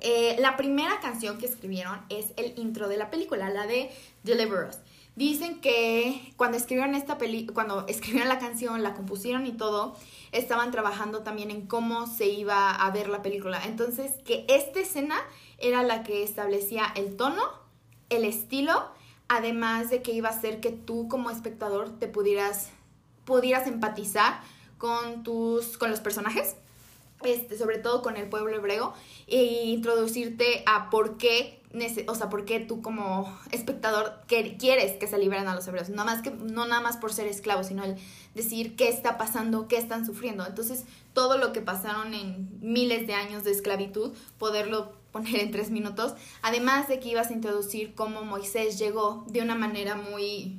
Eh, 0.00 0.36
la 0.40 0.56
primera 0.56 0.98
canción 1.00 1.38
que 1.38 1.46
escribieron 1.46 2.00
es 2.08 2.32
el 2.36 2.58
intro 2.58 2.88
de 2.88 2.96
la 2.96 3.10
película, 3.10 3.48
la 3.50 3.66
de 3.66 3.90
Deliver 4.22 4.66
Us. 4.68 4.78
Dicen 5.16 5.60
que 5.60 6.32
cuando 6.36 6.56
escribieron 6.56 6.94
esta 6.94 7.18
peli 7.18 7.46
cuando 7.46 7.86
escribieron 7.88 8.28
la 8.28 8.38
canción, 8.38 8.82
la 8.82 8.94
compusieron 8.94 9.46
y 9.46 9.52
todo, 9.52 9.96
estaban 10.32 10.70
trabajando 10.70 11.22
también 11.22 11.50
en 11.50 11.66
cómo 11.66 12.06
se 12.06 12.26
iba 12.26 12.74
a 12.74 12.90
ver 12.90 13.08
la 13.08 13.22
película. 13.22 13.64
Entonces, 13.64 14.12
que 14.24 14.44
esta 14.48 14.80
escena 14.80 15.16
era 15.58 15.82
la 15.82 16.02
que 16.02 16.22
establecía 16.22 16.86
el 16.96 17.16
tono, 17.16 17.42
el 18.10 18.24
estilo, 18.24 18.88
además 19.28 19.90
de 19.90 20.02
que 20.02 20.12
iba 20.12 20.28
a 20.28 20.32
hacer 20.32 20.60
que 20.60 20.70
tú 20.70 21.08
como 21.08 21.30
espectador 21.30 21.98
te 21.98 22.08
pudieras 22.08 22.70
pudieras 23.24 23.66
empatizar 23.66 24.42
con 24.76 25.22
tus 25.22 25.78
con 25.78 25.90
los 25.90 26.00
personajes 26.00 26.56
este, 27.24 27.56
sobre 27.56 27.78
todo 27.78 28.02
con 28.02 28.16
el 28.16 28.28
pueblo 28.28 28.54
hebreo, 28.54 28.92
e 29.26 29.64
introducirte 29.66 30.62
a 30.66 30.90
por 30.90 31.16
qué, 31.16 31.62
o 32.06 32.14
sea, 32.14 32.28
por 32.28 32.44
qué 32.44 32.60
tú 32.60 32.82
como 32.82 33.36
espectador 33.50 34.20
quieres 34.28 34.92
que 34.98 35.06
se 35.06 35.18
liberen 35.18 35.48
a 35.48 35.54
los 35.54 35.66
hebreos, 35.66 35.88
no, 35.88 36.04
más 36.04 36.22
que, 36.22 36.30
no 36.30 36.66
nada 36.66 36.80
más 36.80 36.96
por 36.96 37.12
ser 37.12 37.26
esclavos, 37.26 37.66
sino 37.68 37.84
el 37.84 37.96
decir 38.34 38.76
qué 38.76 38.88
está 38.88 39.18
pasando, 39.18 39.68
qué 39.68 39.76
están 39.76 40.06
sufriendo. 40.06 40.46
Entonces, 40.46 40.84
todo 41.12 41.38
lo 41.38 41.52
que 41.52 41.60
pasaron 41.60 42.14
en 42.14 42.48
miles 42.60 43.06
de 43.06 43.14
años 43.14 43.44
de 43.44 43.52
esclavitud, 43.52 44.12
poderlo 44.38 44.92
poner 45.14 45.36
en 45.36 45.52
tres 45.52 45.70
minutos, 45.70 46.14
además 46.42 46.88
de 46.88 46.98
que 46.98 47.10
ibas 47.10 47.30
a 47.30 47.34
introducir 47.34 47.94
cómo 47.94 48.24
Moisés 48.24 48.80
llegó 48.80 49.24
de 49.28 49.42
una 49.42 49.54
manera 49.54 49.94
muy, 49.94 50.58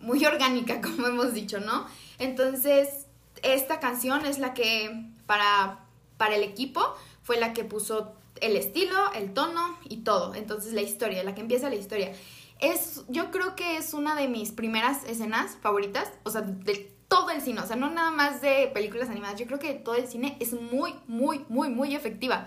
muy 0.00 0.24
orgánica, 0.26 0.80
como 0.82 1.06
hemos 1.06 1.32
dicho, 1.32 1.60
¿no? 1.60 1.86
Entonces, 2.18 3.06
esta 3.42 3.80
canción 3.80 4.26
es 4.26 4.38
la 4.38 4.52
que 4.52 5.06
para, 5.26 5.80
para 6.16 6.36
el 6.36 6.42
equipo 6.42 6.94
fue 7.22 7.38
la 7.38 7.52
que 7.52 7.64
puso 7.64 8.12
el 8.40 8.56
estilo, 8.56 9.12
el 9.14 9.32
tono 9.32 9.78
y 9.88 9.98
todo. 9.98 10.34
Entonces 10.34 10.72
la 10.72 10.82
historia, 10.82 11.24
la 11.24 11.34
que 11.34 11.40
empieza 11.40 11.68
la 11.68 11.76
historia. 11.76 12.12
Es, 12.60 13.04
yo 13.08 13.30
creo 13.30 13.56
que 13.56 13.76
es 13.76 13.94
una 13.94 14.14
de 14.14 14.28
mis 14.28 14.52
primeras 14.52 15.04
escenas 15.04 15.56
favoritas, 15.60 16.10
o 16.22 16.30
sea, 16.30 16.42
de 16.42 16.94
todo 17.08 17.30
el 17.30 17.40
cine, 17.40 17.60
o 17.60 17.66
sea, 17.66 17.76
no 17.76 17.90
nada 17.90 18.10
más 18.10 18.40
de 18.40 18.70
películas 18.72 19.08
animadas, 19.08 19.38
yo 19.38 19.46
creo 19.46 19.58
que 19.58 19.74
todo 19.74 19.94
el 19.94 20.06
cine 20.06 20.36
es 20.40 20.52
muy, 20.52 20.94
muy, 21.06 21.44
muy, 21.48 21.68
muy 21.68 21.94
efectiva. 21.94 22.46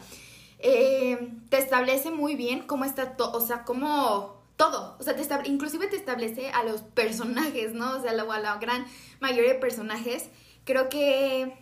Eh, 0.60 1.32
te 1.50 1.60
establece 1.60 2.10
muy 2.10 2.36
bien 2.36 2.64
cómo 2.64 2.84
está 2.84 3.16
todo, 3.16 3.32
o 3.38 3.42
sea, 3.42 3.64
cómo 3.64 4.42
todo, 4.56 4.98
o 5.00 5.04
sea, 5.04 5.16
te 5.16 5.50
inclusive 5.50 5.88
te 5.88 5.96
establece 5.96 6.50
a 6.50 6.64
los 6.64 6.82
personajes, 6.82 7.74
¿no? 7.74 7.98
O 7.98 8.02
sea, 8.02 8.12
la, 8.14 8.24
a 8.24 8.40
la 8.40 8.58
gran 8.58 8.86
mayoría 9.20 9.54
de 9.54 9.60
personajes. 9.60 10.30
Creo 10.66 10.90
que 10.90 11.54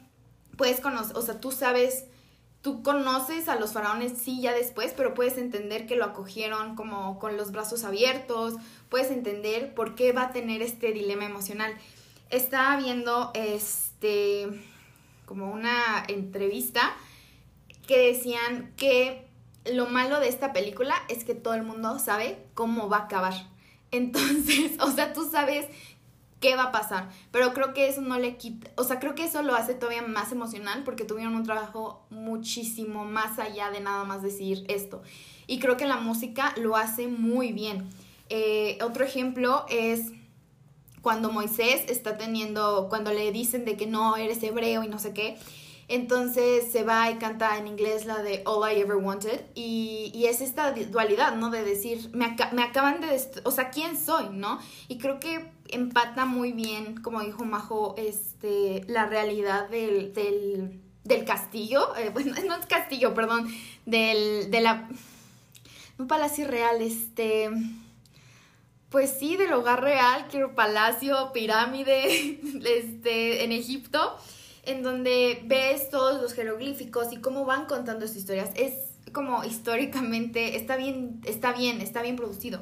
puedes 0.57 0.79
conocer, 0.79 1.15
o 1.17 1.21
sea, 1.21 1.39
tú 1.39 1.51
sabes, 1.51 2.05
tú 2.61 2.81
conoces 2.83 3.47
a 3.47 3.59
los 3.59 3.73
faraones, 3.73 4.13
sí, 4.17 4.41
ya 4.41 4.53
después, 4.53 4.93
pero 4.95 5.13
puedes 5.13 5.37
entender 5.37 5.85
que 5.85 5.95
lo 5.95 6.05
acogieron 6.05 6.75
como 6.75 7.19
con 7.19 7.37
los 7.37 7.51
brazos 7.51 7.83
abiertos, 7.83 8.55
puedes 8.89 9.11
entender 9.11 9.73
por 9.73 9.95
qué 9.95 10.11
va 10.11 10.23
a 10.23 10.31
tener 10.31 10.61
este 10.61 10.91
dilema 10.91 11.25
emocional. 11.25 11.73
Estaba 12.29 12.77
viendo, 12.77 13.31
este, 13.33 14.47
como 15.25 15.51
una 15.51 16.03
entrevista 16.07 16.95
que 17.87 18.13
decían 18.13 18.73
que 18.77 19.27
lo 19.65 19.87
malo 19.87 20.19
de 20.19 20.27
esta 20.27 20.53
película 20.53 20.95
es 21.09 21.23
que 21.23 21.35
todo 21.35 21.53
el 21.53 21.63
mundo 21.63 21.99
sabe 21.99 22.37
cómo 22.53 22.89
va 22.89 22.97
a 22.97 23.03
acabar. 23.03 23.33
Entonces, 23.91 24.71
o 24.79 24.91
sea, 24.91 25.13
tú 25.13 25.29
sabes 25.29 25.67
qué 26.39 26.55
va 26.55 26.63
a 26.63 26.71
pasar. 26.71 27.09
Pero 27.31 27.53
creo 27.53 27.73
que 27.73 27.87
eso 27.87 28.01
no 28.01 28.17
le 28.17 28.37
quita, 28.37 28.71
o 28.77 28.83
sea, 28.83 28.99
creo 28.99 29.15
que 29.15 29.25
eso 29.25 29.41
lo 29.41 29.55
hace 29.55 29.73
todavía 29.73 30.01
más 30.01 30.31
emocional 30.31 30.83
porque 30.83 31.05
tuvieron 31.05 31.35
un 31.35 31.43
trabajo 31.43 32.05
muchísimo 32.09 33.05
más 33.05 33.39
allá 33.39 33.71
de 33.71 33.79
nada 33.79 34.03
más 34.03 34.21
decir 34.21 34.65
esto. 34.67 35.01
Y 35.47 35.59
creo 35.59 35.77
que 35.77 35.85
la 35.85 35.97
música 35.97 36.53
lo 36.57 36.75
hace 36.75 37.07
muy 37.07 37.51
bien. 37.51 37.89
Eh, 38.29 38.77
otro 38.81 39.05
ejemplo 39.05 39.65
es 39.69 40.11
cuando 41.01 41.31
Moisés 41.31 41.83
está 41.87 42.17
teniendo, 42.17 42.87
cuando 42.89 43.13
le 43.13 43.31
dicen 43.31 43.63
de 43.63 43.77
que 43.77 43.85
no 43.85 44.17
eres 44.17 44.41
hebreo 44.41 44.83
y 44.83 44.87
no 44.87 44.97
sé 44.97 45.13
qué. 45.13 45.37
Entonces 45.87 46.71
se 46.71 46.83
va 46.83 47.11
y 47.11 47.15
canta 47.15 47.57
en 47.57 47.67
inglés 47.67 48.05
la 48.05 48.23
de 48.23 48.41
All 48.45 48.71
I 48.71 48.81
Ever 48.81 48.97
Wanted 48.97 49.45
y, 49.53 50.11
y 50.15 50.25
es 50.25 50.41
esta 50.41 50.71
dualidad, 50.71 51.35
¿no? 51.35 51.51
De 51.51 51.63
decir, 51.63 52.09
me, 52.11 52.35
me 52.53 52.63
acaban 52.63 53.01
de, 53.01 53.21
o 53.43 53.51
sea, 53.51 53.69
¿quién 53.69 53.95
soy, 53.95 54.29
no? 54.31 54.59
Y 54.87 54.97
creo 54.97 55.19
que 55.19 55.51
empata 55.69 56.25
muy 56.25 56.51
bien, 56.53 57.01
como 57.01 57.21
dijo 57.21 57.45
Majo, 57.45 57.93
este, 57.97 58.83
la 58.87 59.05
realidad 59.05 59.69
del, 59.69 60.13
del, 60.13 60.81
del 61.03 61.25
castillo, 61.25 61.95
eh, 61.97 62.09
bueno, 62.13 62.33
no 62.47 62.55
es 62.55 62.65
castillo, 62.65 63.13
perdón, 63.13 63.47
del, 63.85 64.49
de 64.49 64.61
la, 64.61 64.89
un 65.97 66.07
palacio 66.07 66.47
real, 66.47 66.81
este, 66.81 67.49
pues 68.89 69.15
sí, 69.19 69.37
del 69.37 69.53
hogar 69.53 69.81
real, 69.83 70.27
quiero 70.29 70.55
palacio, 70.55 71.31
pirámide, 71.31 72.39
este, 72.65 73.43
en 73.43 73.51
Egipto, 73.51 74.17
en 74.65 74.83
donde 74.83 75.41
ves 75.45 75.89
todos 75.89 76.21
los 76.21 76.33
jeroglíficos 76.33 77.11
y 77.11 77.17
cómo 77.17 77.45
van 77.45 77.65
contando 77.65 78.07
sus 78.07 78.17
historias. 78.17 78.49
Es 78.55 78.73
como 79.11 79.43
históricamente, 79.43 80.57
está 80.57 80.75
bien, 80.75 81.21
está 81.25 81.53
bien, 81.53 81.81
está 81.81 82.01
bien 82.01 82.15
producido. 82.15 82.61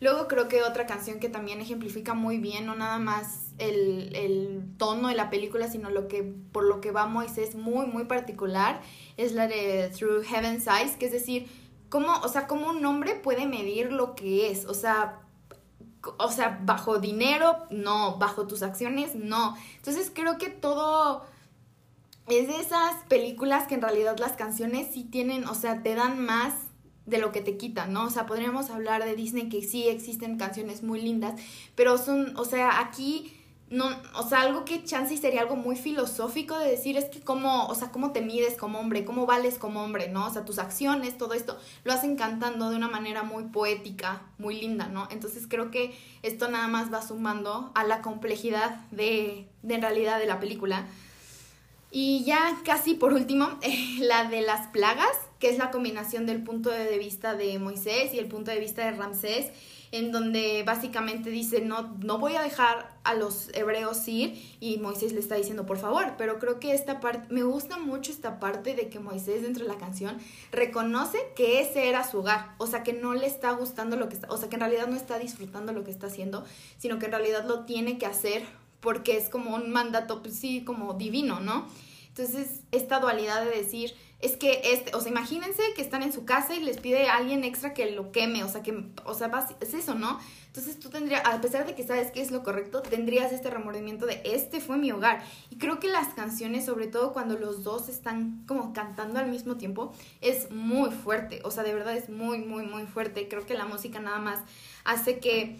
Luego 0.00 0.28
creo 0.28 0.48
que 0.48 0.62
otra 0.62 0.86
canción 0.86 1.20
que 1.20 1.28
también 1.28 1.60
ejemplifica 1.60 2.12
muy 2.12 2.38
bien, 2.38 2.66
no 2.66 2.74
nada 2.74 2.98
más 2.98 3.52
el, 3.58 4.14
el, 4.14 4.62
tono 4.76 5.08
de 5.08 5.14
la 5.14 5.30
película, 5.30 5.70
sino 5.70 5.88
lo 5.88 6.06
que, 6.06 6.22
por 6.22 6.64
lo 6.64 6.82
que 6.82 6.90
va 6.90 7.06
Moisés 7.06 7.54
muy, 7.54 7.86
muy 7.86 8.04
particular, 8.04 8.82
es 9.16 9.32
la 9.32 9.48
de 9.48 9.90
Through 9.96 10.24
Heaven's 10.24 10.66
Eyes, 10.66 10.96
que 10.96 11.06
es 11.06 11.12
decir, 11.12 11.48
cómo, 11.88 12.12
o 12.22 12.28
sea, 12.28 12.46
cómo 12.46 12.70
un 12.70 12.84
hombre 12.84 13.14
puede 13.14 13.46
medir 13.46 13.90
lo 13.90 14.14
que 14.14 14.50
es, 14.50 14.66
o 14.66 14.74
sea, 14.74 15.20
o 16.18 16.30
sea, 16.30 16.60
bajo 16.62 16.98
dinero, 16.98 17.56
no, 17.70 18.18
bajo 18.18 18.46
tus 18.46 18.62
acciones, 18.62 19.14
no. 19.14 19.56
Entonces 19.76 20.10
creo 20.14 20.36
que 20.38 20.50
todo 20.50 21.24
es 22.28 22.48
de 22.48 22.60
esas 22.60 22.94
películas 23.08 23.66
que 23.66 23.74
en 23.74 23.82
realidad 23.82 24.18
las 24.18 24.32
canciones 24.32 24.88
sí 24.92 25.04
tienen, 25.04 25.46
o 25.46 25.54
sea, 25.54 25.82
te 25.82 25.94
dan 25.94 26.24
más 26.24 26.54
de 27.06 27.18
lo 27.18 27.30
que 27.30 27.40
te 27.40 27.56
quitan, 27.56 27.92
¿no? 27.92 28.04
O 28.04 28.10
sea, 28.10 28.26
podríamos 28.26 28.70
hablar 28.70 29.04
de 29.04 29.14
Disney 29.14 29.48
que 29.48 29.62
sí 29.62 29.88
existen 29.88 30.38
canciones 30.38 30.82
muy 30.82 31.00
lindas, 31.00 31.40
pero 31.76 31.98
son, 31.98 32.36
o 32.36 32.44
sea, 32.44 32.80
aquí 32.80 33.32
no, 33.68 33.88
o 34.14 34.22
sea, 34.22 34.42
algo 34.42 34.64
que 34.64 34.84
chance 34.84 35.16
sería 35.16 35.40
algo 35.40 35.56
muy 35.56 35.74
filosófico 35.74 36.56
de 36.56 36.70
decir 36.70 36.96
es 36.96 37.06
que 37.06 37.20
cómo, 37.20 37.66
o 37.66 37.74
sea, 37.74 37.90
cómo 37.90 38.12
te 38.12 38.20
mides 38.20 38.56
como 38.56 38.78
hombre, 38.78 39.04
cómo 39.04 39.26
vales 39.26 39.58
como 39.58 39.82
hombre, 39.82 40.08
¿no? 40.08 40.26
O 40.26 40.30
sea, 40.30 40.44
tus 40.44 40.60
acciones, 40.60 41.18
todo 41.18 41.34
esto, 41.34 41.58
lo 41.82 41.92
hacen 41.92 42.14
cantando 42.14 42.70
de 42.70 42.76
una 42.76 42.88
manera 42.88 43.24
muy 43.24 43.44
poética, 43.44 44.22
muy 44.38 44.60
linda, 44.60 44.86
¿no? 44.86 45.08
Entonces 45.10 45.46
creo 45.48 45.72
que 45.72 45.96
esto 46.22 46.48
nada 46.48 46.68
más 46.68 46.92
va 46.92 47.02
sumando 47.02 47.72
a 47.74 47.84
la 47.84 48.02
complejidad 48.02 48.82
de, 48.92 49.48
de 49.62 49.74
en 49.74 49.82
realidad 49.82 50.20
de 50.20 50.26
la 50.26 50.38
película. 50.38 50.86
Y 51.90 52.24
ya 52.24 52.60
casi 52.64 52.94
por 52.94 53.12
último, 53.12 53.48
la 54.00 54.28
de 54.28 54.42
las 54.42 54.68
plagas, 54.68 55.16
que 55.38 55.48
es 55.48 55.58
la 55.58 55.70
combinación 55.70 56.26
del 56.26 56.42
punto 56.42 56.70
de 56.70 56.98
vista 56.98 57.34
de 57.34 57.58
Moisés 57.58 58.12
y 58.12 58.18
el 58.18 58.26
punto 58.26 58.50
de 58.50 58.60
vista 58.60 58.84
de 58.84 58.92
Ramsés, 58.92 59.50
en 59.92 60.12
donde 60.12 60.62
básicamente 60.64 61.30
dice, 61.30 61.60
no, 61.60 61.94
no 62.02 62.18
voy 62.18 62.34
a 62.34 62.42
dejar 62.42 62.94
a 63.04 63.14
los 63.14 63.50
hebreos 63.54 64.06
ir 64.08 64.34
y 64.60 64.78
Moisés 64.78 65.12
le 65.12 65.20
está 65.20 65.36
diciendo, 65.36 65.64
por 65.64 65.78
favor, 65.78 66.14
pero 66.18 66.38
creo 66.38 66.58
que 66.58 66.74
esta 66.74 67.00
parte, 67.00 67.32
me 67.32 67.42
gusta 67.44 67.78
mucho 67.78 68.10
esta 68.10 68.40
parte 68.40 68.74
de 68.74 68.88
que 68.88 68.98
Moisés 68.98 69.42
dentro 69.42 69.64
de 69.64 69.72
la 69.72 69.78
canción 69.78 70.18
reconoce 70.50 71.18
que 71.36 71.60
ese 71.60 71.88
era 71.88 72.08
su 72.08 72.18
hogar, 72.18 72.54
o 72.58 72.66
sea, 72.66 72.82
que 72.82 72.92
no 72.92 73.14
le 73.14 73.26
está 73.26 73.52
gustando 73.52 73.96
lo 73.96 74.08
que 74.08 74.16
está, 74.16 74.28
o 74.28 74.36
sea, 74.36 74.48
que 74.48 74.56
en 74.56 74.60
realidad 74.60 74.88
no 74.88 74.96
está 74.96 75.18
disfrutando 75.18 75.72
lo 75.72 75.84
que 75.84 75.92
está 75.92 76.08
haciendo, 76.08 76.44
sino 76.78 76.98
que 76.98 77.06
en 77.06 77.12
realidad 77.12 77.44
lo 77.46 77.64
tiene 77.64 77.96
que 77.98 78.06
hacer 78.06 78.44
porque 78.86 79.16
es 79.16 79.28
como 79.28 79.56
un 79.56 79.72
mandato, 79.72 80.22
pues 80.22 80.36
sí, 80.36 80.62
como 80.62 80.94
divino, 80.94 81.40
¿no? 81.40 81.66
Entonces, 82.06 82.60
esta 82.70 83.00
dualidad 83.00 83.44
de 83.44 83.50
decir, 83.50 83.94
es 84.20 84.36
que, 84.36 84.60
este, 84.64 84.96
o 84.96 85.00
sea, 85.00 85.10
imagínense 85.10 85.62
que 85.74 85.82
están 85.82 86.02
en 86.02 86.12
su 86.12 86.24
casa 86.24 86.54
y 86.54 86.60
les 86.60 86.78
pide 86.78 87.08
a 87.08 87.16
alguien 87.16 87.44
extra 87.44 87.74
que 87.74 87.90
lo 87.90 88.12
queme, 88.12 88.44
o 88.44 88.48
sea, 88.48 88.62
que, 88.62 88.88
o 89.04 89.14
sea, 89.14 89.30
es 89.60 89.74
eso, 89.74 89.94
¿no? 89.94 90.18
Entonces 90.46 90.80
tú 90.80 90.88
tendrías, 90.88 91.22
a 91.26 91.38
pesar 91.42 91.66
de 91.66 91.74
que 91.74 91.84
sabes 91.84 92.10
que 92.10 92.22
es 92.22 92.30
lo 92.30 92.42
correcto, 92.42 92.80
tendrías 92.80 93.30
este 93.30 93.50
remordimiento 93.50 94.06
de, 94.06 94.22
este 94.24 94.60
fue 94.60 94.78
mi 94.78 94.90
hogar. 94.90 95.22
Y 95.50 95.58
creo 95.58 95.80
que 95.80 95.88
las 95.88 96.14
canciones, 96.14 96.64
sobre 96.64 96.86
todo 96.86 97.12
cuando 97.12 97.38
los 97.38 97.62
dos 97.62 97.90
están 97.90 98.42
como 98.46 98.72
cantando 98.72 99.18
al 99.18 99.30
mismo 99.30 99.58
tiempo, 99.58 99.92
es 100.22 100.50
muy 100.50 100.90
fuerte, 100.90 101.40
o 101.44 101.50
sea, 101.50 101.62
de 101.62 101.74
verdad 101.74 101.94
es 101.94 102.08
muy, 102.08 102.38
muy, 102.38 102.64
muy 102.64 102.86
fuerte. 102.86 103.28
Creo 103.28 103.44
que 103.44 103.52
la 103.52 103.66
música 103.66 104.00
nada 104.00 104.18
más 104.18 104.40
hace 104.84 105.18
que, 105.18 105.58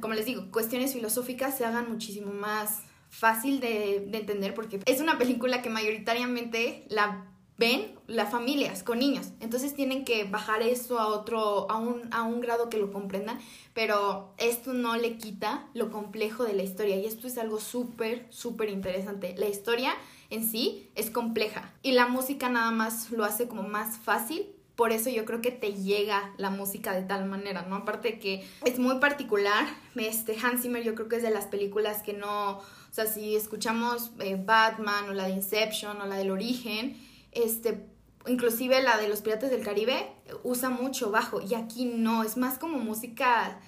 como 0.00 0.14
les 0.14 0.24
digo, 0.24 0.50
cuestiones 0.50 0.94
filosóficas 0.94 1.58
se 1.58 1.66
hagan 1.66 1.90
muchísimo 1.90 2.32
más 2.32 2.80
fácil 3.10 3.60
de, 3.60 4.06
de 4.06 4.18
entender 4.18 4.54
porque 4.54 4.80
es 4.86 5.00
una 5.00 5.18
película 5.18 5.60
que 5.60 5.68
mayoritariamente 5.68 6.86
la 6.88 7.29
ven 7.60 7.92
las 8.06 8.30
familias 8.32 8.82
con 8.82 8.98
niños. 8.98 9.28
Entonces 9.38 9.74
tienen 9.74 10.06
que 10.06 10.24
bajar 10.24 10.62
eso 10.62 10.98
a 10.98 11.08
otro, 11.08 11.70
a 11.70 11.76
un, 11.76 12.08
a 12.10 12.22
un 12.22 12.40
grado 12.40 12.70
que 12.70 12.78
lo 12.78 12.90
comprendan, 12.90 13.38
pero 13.74 14.32
esto 14.38 14.72
no 14.72 14.96
le 14.96 15.18
quita 15.18 15.68
lo 15.74 15.90
complejo 15.90 16.44
de 16.44 16.54
la 16.54 16.62
historia 16.62 16.96
y 16.96 17.04
esto 17.04 17.26
es 17.26 17.36
algo 17.36 17.60
súper, 17.60 18.26
súper 18.30 18.70
interesante. 18.70 19.34
La 19.36 19.46
historia 19.46 19.92
en 20.30 20.48
sí 20.48 20.90
es 20.94 21.10
compleja 21.10 21.70
y 21.82 21.92
la 21.92 22.08
música 22.08 22.48
nada 22.48 22.70
más 22.70 23.10
lo 23.10 23.24
hace 23.24 23.46
como 23.46 23.62
más 23.62 23.98
fácil. 23.98 24.46
Por 24.74 24.92
eso 24.92 25.10
yo 25.10 25.26
creo 25.26 25.42
que 25.42 25.50
te 25.50 25.74
llega 25.74 26.32
la 26.38 26.48
música 26.48 26.94
de 26.94 27.02
tal 27.02 27.26
manera, 27.26 27.66
¿no? 27.68 27.76
Aparte 27.76 28.18
que 28.18 28.42
es 28.64 28.78
muy 28.78 28.98
particular, 29.00 29.66
este 29.94 30.34
Hans 30.42 30.62
Zimmer 30.62 30.82
yo 30.82 30.94
creo 30.94 31.08
que 31.08 31.16
es 31.16 31.22
de 31.22 31.30
las 31.30 31.44
películas 31.44 32.02
que 32.02 32.14
no, 32.14 32.52
o 32.52 32.62
sea, 32.90 33.04
si 33.04 33.36
escuchamos 33.36 34.12
eh, 34.20 34.40
Batman 34.42 35.10
o 35.10 35.12
la 35.12 35.24
de 35.24 35.32
Inception 35.32 36.00
o 36.00 36.06
la 36.06 36.16
del 36.16 36.30
Origen, 36.30 37.09
este, 37.32 37.86
inclusive 38.26 38.82
la 38.82 38.96
de 38.96 39.08
los 39.08 39.20
Piratas 39.20 39.50
del 39.50 39.62
Caribe 39.62 40.12
usa 40.42 40.70
mucho 40.70 41.10
bajo 41.10 41.40
y 41.40 41.54
aquí 41.54 41.84
no, 41.84 42.22
es 42.22 42.36
más 42.36 42.58
como 42.58 42.78
música 42.78 43.60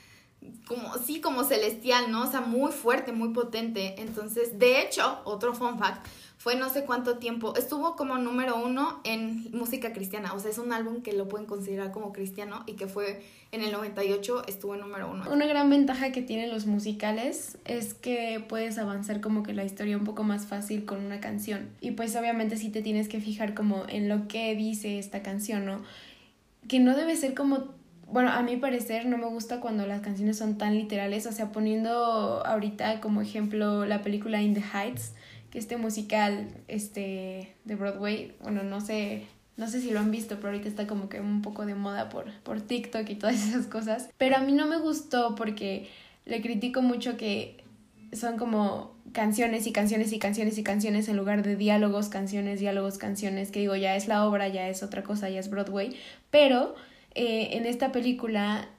como 0.67 0.99
sí, 0.99 1.21
como 1.21 1.45
celestial, 1.45 2.11
¿no? 2.11 2.23
O 2.23 2.31
sea, 2.31 2.41
muy 2.41 2.73
fuerte, 2.73 3.13
muy 3.13 3.31
potente. 3.31 3.95
Entonces, 3.99 4.59
de 4.59 4.81
hecho, 4.81 5.21
otro 5.25 5.55
fun 5.55 5.79
fact, 5.79 6.07
fue 6.43 6.57
no 6.57 6.69
sé 6.69 6.83
cuánto 6.85 7.19
tiempo, 7.19 7.55
estuvo 7.55 7.95
como 7.95 8.19
número 8.19 8.61
uno 8.61 9.01
en 9.05 9.49
música 9.53 9.93
cristiana, 9.93 10.33
o 10.33 10.41
sea, 10.41 10.51
es 10.51 10.59
un 10.59 10.73
álbum 10.73 11.01
que 11.01 11.13
lo 11.13 11.29
pueden 11.29 11.47
considerar 11.47 11.93
como 11.93 12.13
cristiano 12.13 12.65
y 12.67 12.73
que 12.73 12.89
fue 12.89 13.23
en 13.53 13.63
el 13.63 13.71
98, 13.71 14.43
estuvo 14.49 14.75
número 14.75 15.09
uno. 15.09 15.23
Una 15.31 15.47
gran 15.47 15.71
ventaja 15.71 16.11
que 16.11 16.21
tienen 16.21 16.51
los 16.51 16.67
musicales 16.67 17.59
es 17.65 17.95
que 17.95 18.45
puedes 18.49 18.77
avanzar 18.79 19.21
como 19.21 19.45
que 19.45 19.53
la 19.53 19.63
historia 19.63 19.97
un 19.97 20.03
poco 20.03 20.25
más 20.25 20.47
fácil 20.47 20.85
con 20.85 21.05
una 21.05 21.21
canción 21.21 21.71
y 21.81 21.93
pues 21.93 22.17
obviamente 22.17 22.57
sí 22.57 22.71
te 22.71 22.83
tienes 22.83 23.09
que 23.09 23.21
fijar 23.21 23.55
como 23.55 23.85
en 23.89 24.09
lo 24.09 24.27
que 24.27 24.57
dice 24.57 24.99
esta 24.99 25.23
canción, 25.23 25.65
¿no? 25.65 25.81
Que 26.67 26.81
no 26.81 26.97
debe 26.97 27.15
ser 27.15 27.35
como 27.35 27.69
bueno, 28.09 28.31
a 28.31 28.43
mi 28.43 28.57
parecer 28.57 29.07
no 29.07 29.17
me 29.17 29.27
gusta 29.27 29.61
cuando 29.61 29.87
las 29.87 30.01
canciones 30.01 30.37
son 30.37 30.59
tan 30.59 30.75
literales, 30.75 31.27
o 31.27 31.33
sea, 31.33 31.53
poniendo 31.53 32.45
ahorita 32.45 33.01
como 33.01 33.23
ejemplo 33.23 33.87
la 33.87 34.03
película 34.03 34.43
In 34.43 34.55
the 34.55 34.61
Heights, 34.61 35.15
que 35.53 35.59
este 35.59 35.77
musical 35.77 36.49
este 36.67 37.55
de 37.65 37.77
Broadway, 37.77 38.35
bueno, 38.41 38.63
no 38.63 38.81
sé, 38.81 39.27
no 39.59 39.69
sé 39.69 39.83
si 39.83 39.91
lo 39.91 40.01
han 40.01 40.11
visto, 40.11 40.37
pero 40.37 40.49
ahorita 40.49 40.67
está 40.67 40.87
como 40.87 41.11
que 41.11 41.21
un 41.21 41.43
poco 41.43 41.67
de 41.67 41.75
moda 41.75 42.09
por, 42.09 42.33
por 42.43 42.63
TikTok 42.63 43.09
y 43.11 43.17
todas 43.17 43.35
esas 43.49 43.67
cosas. 43.67 44.09
Pero 44.17 44.37
a 44.37 44.41
mí 44.41 44.53
no 44.53 44.67
me 44.67 44.79
gustó 44.79 45.35
porque 45.35 45.91
le 46.25 46.41
critico 46.41 46.81
mucho 46.81 47.19
que 47.19 47.63
son 48.15 48.39
como 48.39 48.97
canciones 49.13 49.67
y 49.67 49.73
canciones 49.73 50.11
y 50.15 50.19
canciones 50.19 50.57
y 50.57 50.63
canciones 50.63 51.07
en 51.09 51.19
lugar 51.19 51.43
de 51.43 51.55
diálogos, 51.57 52.09
canciones, 52.09 52.59
diálogos, 52.59 52.97
canciones, 52.97 53.51
que 53.51 53.61
digo, 53.61 53.77
ya 53.77 53.95
es 53.95 54.09
la 54.09 54.27
obra, 54.27 54.49
ya 54.49 54.71
es 54.71 54.83
otra 54.83 55.03
cosa, 55.03 55.29
ya 55.29 55.41
es 55.41 55.51
Broadway. 55.51 55.95
Pero 56.31 56.75
eh, 57.15 57.51
en 57.59 57.67
esta 57.67 57.93
película 57.93 58.71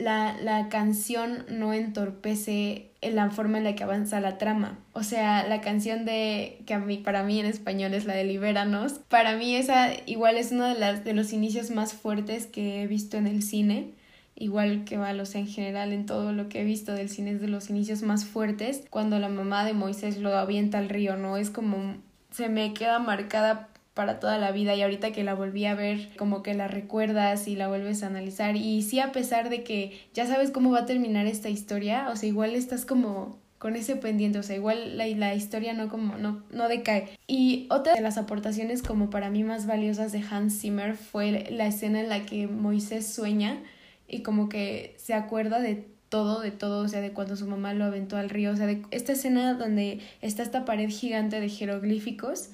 la, 0.00 0.36
la 0.42 0.68
canción 0.68 1.44
no 1.48 1.72
entorpece 1.72 2.90
en 3.02 3.16
la 3.16 3.30
forma 3.30 3.58
en 3.58 3.64
la 3.64 3.74
que 3.74 3.84
avanza 3.84 4.20
la 4.20 4.38
trama. 4.38 4.78
O 4.92 5.02
sea, 5.02 5.46
la 5.46 5.60
canción 5.60 6.04
de 6.04 6.62
que 6.66 6.74
a 6.74 6.78
mí, 6.78 6.98
para 6.98 7.22
mí 7.22 7.40
en 7.40 7.46
español 7.46 7.94
es 7.94 8.04
la 8.04 8.14
de 8.14 8.24
Libéranos. 8.24 8.94
Para 9.08 9.36
mí 9.36 9.56
esa 9.56 9.90
igual 10.06 10.36
es 10.36 10.52
uno 10.52 10.66
de 10.66 10.78
las 10.78 11.04
de 11.04 11.14
los 11.14 11.32
inicios 11.32 11.70
más 11.70 11.94
fuertes 11.94 12.46
que 12.46 12.82
he 12.82 12.86
visto 12.86 13.16
en 13.16 13.26
el 13.26 13.42
cine. 13.42 13.92
Igual 14.36 14.84
que 14.84 14.96
Valos 14.96 15.34
en 15.34 15.46
general 15.46 15.92
en 15.92 16.06
todo 16.06 16.32
lo 16.32 16.48
que 16.48 16.62
he 16.62 16.64
visto 16.64 16.92
del 16.92 17.10
cine 17.10 17.32
es 17.32 17.40
de 17.40 17.48
los 17.48 17.68
inicios 17.68 18.02
más 18.02 18.24
fuertes. 18.24 18.84
Cuando 18.90 19.18
la 19.18 19.28
mamá 19.28 19.64
de 19.64 19.74
Moisés 19.74 20.18
lo 20.18 20.34
avienta 20.36 20.78
al 20.78 20.88
río, 20.88 21.16
¿no? 21.16 21.36
Es 21.36 21.50
como 21.50 21.96
se 22.30 22.48
me 22.48 22.72
queda 22.74 22.98
marcada 22.98 23.68
para 24.00 24.18
toda 24.18 24.38
la 24.38 24.50
vida 24.50 24.74
y 24.74 24.80
ahorita 24.80 25.12
que 25.12 25.24
la 25.24 25.34
volví 25.34 25.66
a 25.66 25.74
ver 25.74 26.08
como 26.16 26.42
que 26.42 26.54
la 26.54 26.68
recuerdas 26.68 27.46
y 27.48 27.54
la 27.54 27.68
vuelves 27.68 28.02
a 28.02 28.06
analizar 28.06 28.56
y 28.56 28.80
sí 28.80 28.98
a 28.98 29.12
pesar 29.12 29.50
de 29.50 29.62
que 29.62 30.00
ya 30.14 30.26
sabes 30.26 30.50
cómo 30.50 30.70
va 30.70 30.78
a 30.78 30.86
terminar 30.86 31.26
esta 31.26 31.50
historia, 31.50 32.08
o 32.08 32.16
sea, 32.16 32.26
igual 32.26 32.54
estás 32.54 32.86
como 32.86 33.38
con 33.58 33.76
ese 33.76 33.96
pendiente, 33.96 34.38
o 34.38 34.42
sea, 34.42 34.56
igual 34.56 34.96
la, 34.96 35.06
la 35.06 35.34
historia 35.34 35.74
no 35.74 35.90
como 35.90 36.16
no, 36.16 36.42
no 36.50 36.68
decae. 36.68 37.10
Y 37.26 37.66
otra 37.68 37.92
de 37.92 38.00
las 38.00 38.16
aportaciones 38.16 38.82
como 38.82 39.10
para 39.10 39.28
mí 39.28 39.44
más 39.44 39.66
valiosas 39.66 40.12
de 40.12 40.24
Hans 40.30 40.58
Zimmer 40.58 40.96
fue 40.96 41.50
la 41.50 41.66
escena 41.66 42.00
en 42.00 42.08
la 42.08 42.24
que 42.24 42.46
Moisés 42.46 43.06
sueña 43.06 43.62
y 44.08 44.22
como 44.22 44.48
que 44.48 44.94
se 44.96 45.12
acuerda 45.12 45.60
de 45.60 45.84
todo, 46.08 46.40
de 46.40 46.52
todo, 46.52 46.84
o 46.84 46.88
sea, 46.88 47.02
de 47.02 47.12
cuando 47.12 47.36
su 47.36 47.46
mamá 47.46 47.74
lo 47.74 47.84
aventó 47.84 48.16
al 48.16 48.30
río, 48.30 48.52
o 48.52 48.56
sea, 48.56 48.66
de 48.66 48.80
esta 48.92 49.12
escena 49.12 49.52
donde 49.52 50.00
está 50.22 50.42
esta 50.42 50.64
pared 50.64 50.88
gigante 50.88 51.38
de 51.38 51.50
jeroglíficos 51.50 52.48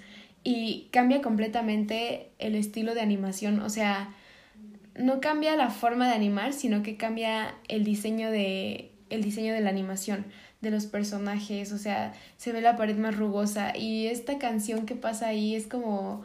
y 0.47 0.87
cambia 0.93 1.23
completamente 1.23 2.31
el 2.39 2.55
estilo 2.55 2.95
de 2.95 3.01
animación, 3.01 3.59
o 3.59 3.69
sea, 3.69 4.15
no 4.95 5.21
cambia 5.21 5.57
la 5.57 5.71
forma 5.71 6.07
de 6.07 6.15
animar, 6.15 6.53
sino 6.53 6.85
que 6.85 6.97
cambia 6.97 7.57
el 7.67 7.83
diseño 7.83 8.31
de 8.31 8.93
el 9.11 9.25
diseño 9.25 9.53
de 9.55 9.61
la 9.61 9.71
animación 9.71 10.25
de 10.61 10.71
los 10.71 10.87
personajes, 10.87 11.73
o 11.73 11.79
sea, 11.79 12.15
se 12.37 12.53
ve 12.53 12.61
la 12.61 12.77
pared 12.77 12.97
más 12.97 13.17
rugosa 13.17 13.77
y 13.77 14.07
esta 14.07 14.39
canción 14.39 14.87
que 14.87 14.95
pasa 14.95 15.27
ahí 15.27 15.57
es 15.57 15.67
como 15.67 16.23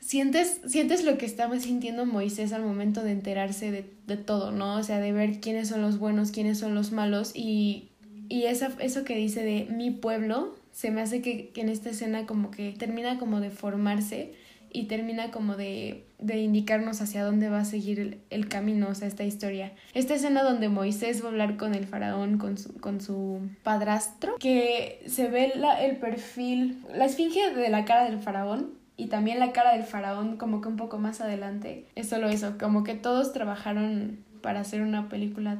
sientes 0.00 0.62
sientes 0.66 1.04
lo 1.04 1.18
que 1.18 1.26
estaba 1.26 1.60
sintiendo 1.60 2.06
Moisés 2.06 2.54
al 2.54 2.62
momento 2.62 3.02
de 3.02 3.12
enterarse 3.12 3.70
de, 3.70 3.92
de 4.06 4.16
todo, 4.16 4.50
¿no? 4.50 4.76
O 4.76 4.82
sea, 4.82 4.98
de 4.98 5.12
ver 5.12 5.40
quiénes 5.40 5.68
son 5.68 5.82
los 5.82 5.98
buenos, 5.98 6.30
quiénes 6.30 6.58
son 6.58 6.74
los 6.74 6.90
malos 6.90 7.32
y 7.34 7.90
y 8.28 8.44
esa, 8.44 8.72
eso 8.80 9.04
que 9.04 9.16
dice 9.16 9.42
de 9.42 9.66
mi 9.70 9.90
pueblo, 9.90 10.55
se 10.76 10.90
me 10.90 11.00
hace 11.00 11.22
que, 11.22 11.52
en 11.56 11.70
esta 11.70 11.88
escena 11.88 12.26
como 12.26 12.50
que 12.50 12.72
termina 12.72 13.18
como 13.18 13.40
de 13.40 13.48
formarse 13.48 14.34
y 14.70 14.88
termina 14.88 15.30
como 15.30 15.56
de, 15.56 16.04
de 16.18 16.36
indicarnos 16.36 17.00
hacia 17.00 17.24
dónde 17.24 17.48
va 17.48 17.60
a 17.60 17.64
seguir 17.64 18.20
el, 18.28 18.48
camino, 18.48 18.88
o 18.90 18.94
sea, 18.94 19.08
esta 19.08 19.24
historia. 19.24 19.72
Esta 19.94 20.12
escena 20.12 20.42
donde 20.42 20.68
Moisés 20.68 21.22
va 21.22 21.28
a 21.28 21.30
hablar 21.30 21.56
con 21.56 21.74
el 21.74 21.86
faraón, 21.86 22.36
con 22.36 22.58
su, 22.58 22.74
con 22.74 23.00
su 23.00 23.40
padrastro, 23.62 24.36
que 24.38 25.02
se 25.06 25.28
ve 25.28 25.54
la, 25.56 25.82
el 25.82 25.96
perfil, 25.96 26.82
la 26.94 27.06
esfinge 27.06 27.54
de 27.54 27.70
la 27.70 27.86
cara 27.86 28.04
del 28.04 28.18
faraón 28.18 28.74
y 28.98 29.06
también 29.06 29.38
la 29.38 29.52
cara 29.52 29.72
del 29.72 29.84
faraón 29.84 30.36
como 30.36 30.60
que 30.60 30.68
un 30.68 30.76
poco 30.76 30.98
más 30.98 31.22
adelante. 31.22 31.86
Es 31.94 32.10
solo 32.10 32.28
eso, 32.28 32.58
como 32.58 32.84
que 32.84 32.94
todos 32.94 33.32
trabajaron 33.32 34.18
para 34.42 34.60
hacer 34.60 34.82
una 34.82 35.08
película 35.08 35.58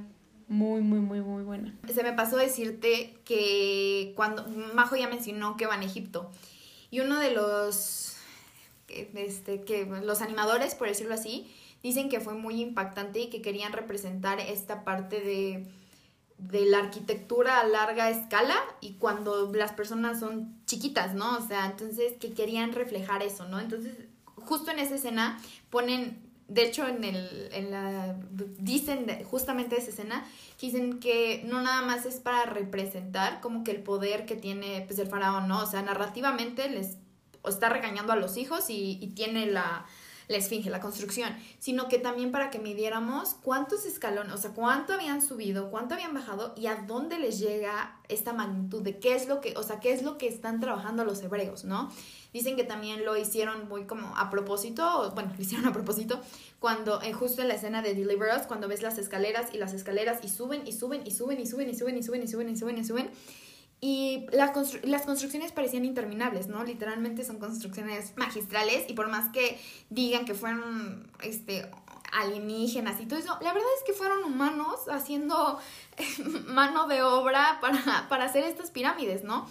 muy, 0.49 0.81
muy, 0.81 1.01
muy, 1.01 1.21
muy 1.21 1.43
buena. 1.43 1.75
Se 1.93 2.03
me 2.03 2.13
pasó 2.13 2.37
decirte 2.37 3.19
que 3.25 4.13
cuando 4.17 4.47
Majo 4.75 4.97
ya 4.97 5.09
mencionó 5.09 5.57
que 5.57 5.67
van 5.67 5.81
a 5.81 5.85
Egipto 5.85 6.31
y 6.91 7.01
uno 7.01 7.19
de 7.19 7.33
los, 7.33 8.17
este, 8.89 9.63
que 9.63 9.87
los 9.87 10.23
animadores, 10.23 10.75
por 10.75 10.89
decirlo 10.89 11.15
así, 11.15 11.53
dicen 11.83 12.09
que 12.09 12.21
fue 12.21 12.35
muy 12.35 12.61
impactante 12.61 13.21
y 13.21 13.31
que 13.31 13.43
querían 13.43 13.73
representar 13.73 14.39
esta 14.41 14.85
parte 14.85 15.21
de, 15.21 15.67
de 16.39 16.67
la 16.67 16.79
arquitectura 16.79 17.61
a 17.61 17.67
larga 17.67 18.11
escala 18.11 18.57
y 18.81 18.95
cuando 18.95 19.53
las 19.53 19.73
personas 19.73 20.21
son 20.21 20.61
chiquitas, 20.67 21.15
¿no? 21.15 21.39
O 21.39 21.47
sea, 21.47 21.67
entonces 21.67 22.15
que 22.21 22.33
querían 22.33 22.73
reflejar 22.73 23.23
eso, 23.23 23.49
¿no? 23.49 23.59
Entonces, 23.59 23.95
justo 24.37 24.71
en 24.71 24.79
esa 24.79 24.95
escena 24.95 25.41
ponen 25.71 26.26
de 26.49 26.63
hecho, 26.65 26.87
en, 26.87 27.03
el, 27.03 27.49
en 27.53 27.71
la, 27.71 28.17
dicen 28.59 29.07
justamente 29.25 29.77
esa 29.77 29.91
escena, 29.91 30.25
dicen 30.61 31.01
que 31.01 31.43
no 31.47 31.61
nada 31.61 31.83
más 31.83 32.07
es 32.07 32.17
para 32.17 32.47
representar 32.47 33.41
como 33.41 33.65
que 33.65 33.73
el 33.73 33.83
poder 33.83 34.27
que 34.27 34.37
tiene 34.37 34.85
pues, 34.87 34.99
el 34.99 35.09
faraón, 35.09 35.49
¿no? 35.49 35.63
O 35.63 35.67
sea, 35.67 35.83
narrativamente 35.83 36.69
les 36.69 36.99
está 37.47 37.69
regañando 37.69 38.13
a 38.13 38.17
los 38.17 38.37
hijos 38.37 38.71
y, 38.71 38.99
y 39.01 39.09
tiene 39.09 39.47
la, 39.47 39.87
la 40.29 40.37
esfinge, 40.37 40.71
la 40.71 40.81
construcción, 40.81 41.35
sino 41.59 41.89
que 41.89 41.99
también 41.99 42.33
para 42.33 42.51
que 42.51 42.59
midiéramos 42.59 43.35
cuántos 43.43 43.87
escalones, 43.87 44.33
o 44.33 44.39
sea, 44.39 44.51
cuánto 44.51 44.93
habían 44.93 45.23
subido, 45.23 45.71
cuánto 45.71 45.95
habían 45.95 46.15
bajado 46.15 46.55
y 46.57 46.67
a 46.67 46.77
dónde 46.87 47.19
les 47.19 47.39
llega 47.39 47.99
esta 48.09 48.33
magnitud 48.33 48.83
de 48.83 48.99
qué 48.99 49.15
es 49.15 49.29
lo 49.29 49.41
que, 49.41 49.55
o 49.57 49.63
sea, 49.63 49.81
qué 49.81 49.93
es 49.93 50.03
lo 50.03 50.19
que 50.19 50.29
están 50.29 50.61
trabajando 50.61 51.05
los 51.05 51.23
hebreos, 51.23 51.65
¿no? 51.65 51.91
Dicen 52.33 52.57
que 52.57 52.65
también 52.65 53.05
lo 53.05 53.17
hicieron 53.17 53.69
muy 53.69 53.85
como 53.85 54.17
a 54.17 54.29
propósito, 54.31 55.11
bueno, 55.15 55.33
lo 55.37 55.43
hicieron 55.43 55.67
a 55.67 55.73
propósito, 55.73 56.21
cuando 56.59 57.01
en 57.03 57.13
justo 57.13 57.43
en 57.43 57.49
la 57.49 57.55
escena 57.55 57.83
de 57.83 57.95
Deliver 57.95 58.29
Us, 58.37 58.47
cuando 58.47 58.69
ves 58.69 58.83
las 58.83 58.99
escaleras 58.99 59.55
y 59.55 59.59
las 59.59 59.73
escaleras 59.73 60.19
y 60.23 60.29
suben 60.29 60.67
y 60.67 60.73
suben 60.73 61.07
y 61.07 61.11
suben 61.11 61.41
y 61.41 61.47
suben 61.47 61.71
y 61.71 61.75
suben 61.75 61.97
y 61.97 62.03
suben 62.03 62.23
y 62.23 62.29
suben 62.29 62.49
y 62.49 62.57
suben 62.57 62.79
y 62.79 62.85
suben. 62.85 63.11
Y 63.11 63.46
las, 64.33 64.85
las 64.85 65.03
construcciones 65.03 65.53
parecían 65.53 65.85
interminables, 65.85 66.49
¿no? 66.49 66.65
Literalmente 66.65 67.25
son 67.25 67.39
construcciones 67.39 68.17
magistrales 68.17 68.85
y 68.89 68.95
por 68.95 69.09
más 69.09 69.31
que 69.31 69.61
digan 69.91 70.25
que 70.25 70.35
fueron 70.35 71.11
este, 71.23 71.71
alienígenas 72.13 73.01
y 73.01 73.07
todo 73.07 73.19
eso, 73.19 73.37
la 73.41 73.53
verdad 73.53 73.69
es 73.79 73.85
que 73.85 73.93
fueron 73.93 74.25
humanos 74.25 74.89
haciendo 74.91 75.59
mano 76.47 76.89
de 76.89 77.03
obra 77.03 77.59
para, 77.61 78.07
para 78.09 78.25
hacer 78.25 78.45
estas 78.45 78.71
pirámides, 78.71 79.25
¿no? 79.25 79.47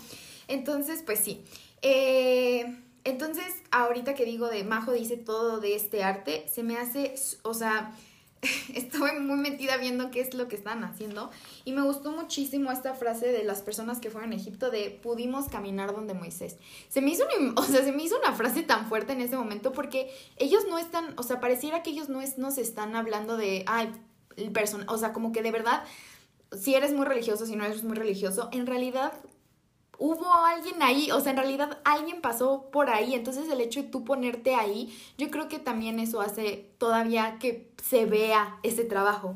Entonces, 0.48 1.04
pues 1.06 1.20
sí. 1.20 1.44
Eh, 1.82 2.82
entonces, 3.04 3.46
ahorita 3.72 4.16
que 4.16 4.26
digo 4.26 4.48
de 4.48 4.64
Majo 4.64 4.92
dice 4.92 5.18
todo 5.18 5.60
de 5.60 5.76
este 5.76 6.04
arte, 6.04 6.48
se 6.52 6.64
me 6.64 6.78
hace, 6.78 7.14
o 7.44 7.54
sea, 7.54 7.96
estuve 8.74 9.20
muy 9.20 9.38
metida 9.38 9.78
viendo 9.78 10.12
qué 10.12 10.22
es 10.22 10.34
lo 10.34 10.48
que 10.48 10.56
están 10.56 10.84
haciendo 10.84 11.32
y 11.64 11.74
me 11.74 11.82
gustó 11.82 12.12
muchísimo 12.12 12.72
esta 12.72 12.94
frase 12.94 13.32
de 13.32 13.44
las 13.44 13.62
personas 13.62 14.00
que 14.00 14.10
fueron 14.10 14.32
a 14.32 14.36
Egipto 14.36 14.70
de 14.70 14.92
pudimos 15.02 15.50
caminar 15.50 15.96
donde 15.96 16.14
Moisés. 16.14 16.58
Se 16.90 17.02
me 17.02 17.12
hizo 17.12 17.26
una, 17.26 17.54
o 17.62 17.64
sea, 17.64 17.84
se 17.84 17.92
me 17.92 18.04
hizo 18.04 18.18
una 18.20 18.34
frase 18.34 18.64
tan 18.64 18.88
fuerte 18.88 19.14
en 19.14 19.22
ese 19.22 19.38
momento 19.38 19.72
porque 19.72 20.10
ellos 20.38 20.66
no 20.70 20.78
están, 20.78 21.14
o 21.18 21.24
sea, 21.24 21.40
pareciera 21.40 21.84
que 21.84 21.92
ellos 21.92 22.10
no 22.10 22.22
es, 22.22 22.38
nos 22.38 22.58
están 22.58 22.96
hablando 22.96 23.38
de, 23.38 23.64
ay, 23.68 23.92
el 24.38 24.52
person, 24.52 24.86
o 24.90 24.98
sea, 24.98 25.14
como 25.14 25.32
que 25.32 25.42
de 25.42 25.52
verdad 25.52 25.84
si 26.52 26.76
eres 26.76 26.94
muy 26.94 27.06
religioso, 27.06 27.46
si 27.46 27.56
no 27.56 27.66
eres 27.66 27.84
muy 27.84 27.96
religioso, 27.96 28.50
en 28.52 28.66
realidad 28.66 29.14
hubo 29.98 30.34
alguien 30.34 30.82
ahí, 30.82 31.12
o 31.12 31.20
sea, 31.20 31.32
en 31.32 31.38
realidad 31.38 31.80
alguien 31.84 32.22
pasó 32.22 32.70
por 32.72 32.90
ahí, 32.90 33.14
entonces 33.14 33.50
el 33.50 33.62
hecho 33.62 33.82
de 33.82 33.90
tú 33.90 34.04
ponerte 34.04 34.56
ahí, 34.56 34.96
yo 35.18 35.30
creo 35.30 35.48
que 35.48 35.60
también 35.60 36.00
eso 36.00 36.22
hace 36.22 36.70
todavía 36.78 37.38
que 37.40 37.72
se 37.84 38.06
vea 38.06 38.60
ese 38.64 38.84
trabajo. 38.84 39.36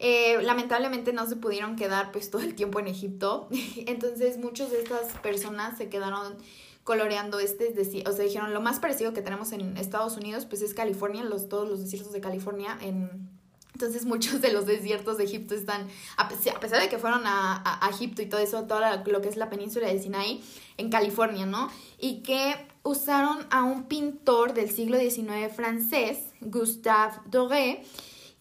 Eh, 0.00 0.40
lamentablemente 0.42 1.12
no 1.12 1.26
se 1.26 1.34
pudieron 1.34 1.74
quedar 1.74 2.12
pues 2.12 2.30
todo 2.30 2.42
el 2.42 2.54
tiempo 2.54 2.78
en 2.78 2.86
Egipto, 2.86 3.48
entonces 3.86 4.38
muchas 4.38 4.70
de 4.70 4.80
estas 4.80 5.12
personas 5.18 5.76
se 5.76 5.88
quedaron 5.88 6.36
coloreando 6.84 7.38
este, 7.38 7.74
o 8.06 8.12
sea, 8.12 8.24
dijeron 8.24 8.54
lo 8.54 8.62
más 8.62 8.80
parecido 8.80 9.12
que 9.12 9.20
tenemos 9.20 9.52
en 9.52 9.76
Estados 9.76 10.16
Unidos 10.16 10.46
pues 10.46 10.62
es 10.62 10.72
California, 10.72 11.22
los, 11.22 11.48
todos 11.48 11.68
los 11.68 11.80
desiertos 11.80 12.12
de 12.12 12.20
California 12.20 12.78
en 12.80 13.37
entonces 13.78 14.04
muchos 14.06 14.40
de 14.40 14.52
los 14.52 14.66
desiertos 14.66 15.18
de 15.18 15.24
Egipto 15.24 15.54
están, 15.54 15.86
a 16.16 16.28
pesar 16.28 16.82
de 16.82 16.88
que 16.88 16.98
fueron 16.98 17.22
a, 17.24 17.80
Egipto 17.90 18.22
y 18.22 18.26
todo 18.26 18.40
eso, 18.40 18.64
todo 18.64 18.80
lo 19.06 19.20
que 19.22 19.28
es 19.28 19.36
la 19.36 19.48
península 19.48 19.86
de 19.86 20.00
Sinaí, 20.00 20.42
en 20.76 20.90
California, 20.90 21.46
¿no? 21.46 21.70
Y 21.98 22.22
que 22.22 22.54
usaron 22.82 23.46
a 23.50 23.62
un 23.62 23.84
pintor 23.84 24.52
del 24.52 24.70
siglo 24.70 24.98
XIX 24.98 25.52
francés, 25.54 26.18
Gustave 26.40 27.14
Doré, 27.26 27.82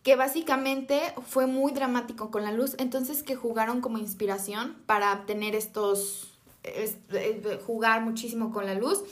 que 0.04 0.16
básicamente 0.16 1.00
fue 1.26 1.48
muy 1.48 1.72
dramático 1.72 2.32
con 2.32 2.44
la 2.44 2.52
luz, 2.52 2.76
entonces 2.78 3.24
que 3.24 3.36
jugaron 3.36 3.82
como 3.82 3.98
inspiración 3.98 4.76
para 4.86 5.26
tener 5.26 5.56
estos, 5.56 6.30
eh, 6.64 7.60
jugar 7.66 8.02
muchísimo 8.02 8.52
con 8.52 8.66
la 8.66 8.74
luz. 8.74 9.04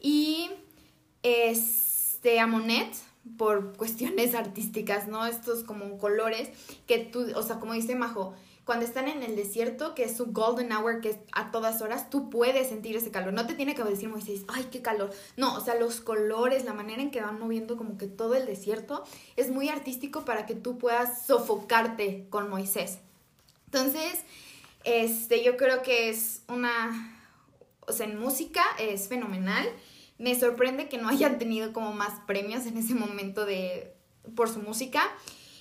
Y 0.00 0.50
este, 1.22 2.40
a 2.40 2.46
Monet, 2.46 2.94
por 3.36 3.76
cuestiones 3.76 4.34
artísticas, 4.34 5.08
¿no? 5.08 5.26
Estos 5.26 5.64
como 5.64 5.98
colores 5.98 6.50
que 6.86 6.98
tú, 6.98 7.26
o 7.34 7.42
sea, 7.42 7.58
como 7.58 7.74
dice 7.74 7.94
Majo, 7.94 8.34
cuando 8.64 8.84
están 8.84 9.08
en 9.08 9.22
el 9.22 9.34
desierto, 9.34 9.96
que 9.96 10.04
es 10.04 10.16
su 10.16 10.26
golden 10.26 10.72
hour, 10.72 11.00
que 11.00 11.10
es 11.10 11.16
a 11.32 11.50
todas 11.50 11.82
horas, 11.82 12.08
tú 12.08 12.30
puedes 12.30 12.68
sentir 12.68 12.94
ese 12.94 13.10
calor. 13.10 13.32
No 13.32 13.46
te 13.46 13.54
tiene 13.54 13.74
que 13.74 13.82
decir 13.82 14.08
Moisés, 14.08 14.44
ay, 14.46 14.68
qué 14.70 14.80
calor. 14.80 15.10
No, 15.36 15.56
o 15.56 15.60
sea, 15.60 15.74
los 15.74 16.00
colores, 16.00 16.64
la 16.64 16.72
manera 16.72 17.02
en 17.02 17.10
que 17.10 17.20
van 17.20 17.40
moviendo 17.40 17.76
como 17.76 17.98
que 17.98 18.06
todo 18.06 18.36
el 18.36 18.46
desierto, 18.46 19.02
es 19.34 19.50
muy 19.50 19.68
artístico 19.68 20.24
para 20.24 20.46
que 20.46 20.54
tú 20.54 20.78
puedas 20.78 21.26
sofocarte 21.26 22.26
con 22.30 22.48
Moisés. 22.48 22.98
Entonces, 23.66 24.20
este, 24.84 25.42
yo 25.42 25.56
creo 25.56 25.82
que 25.82 26.08
es 26.08 26.42
una, 26.48 27.18
o 27.88 27.92
sea, 27.92 28.06
en 28.06 28.18
música 28.20 28.62
es 28.78 29.08
fenomenal. 29.08 29.68
Me 30.20 30.38
sorprende 30.38 30.90
que 30.90 30.98
no 30.98 31.08
hayan 31.08 31.38
tenido 31.38 31.72
como 31.72 31.94
más 31.94 32.20
premios 32.26 32.66
en 32.66 32.76
ese 32.76 32.94
momento 32.94 33.46
de, 33.46 33.94
por 34.36 34.50
su 34.50 34.60
música. 34.60 35.02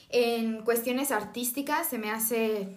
En 0.09 0.63
cuestiones 0.63 1.11
artísticas 1.11 1.87
se 1.87 1.97
me 1.97 2.11
hace 2.11 2.67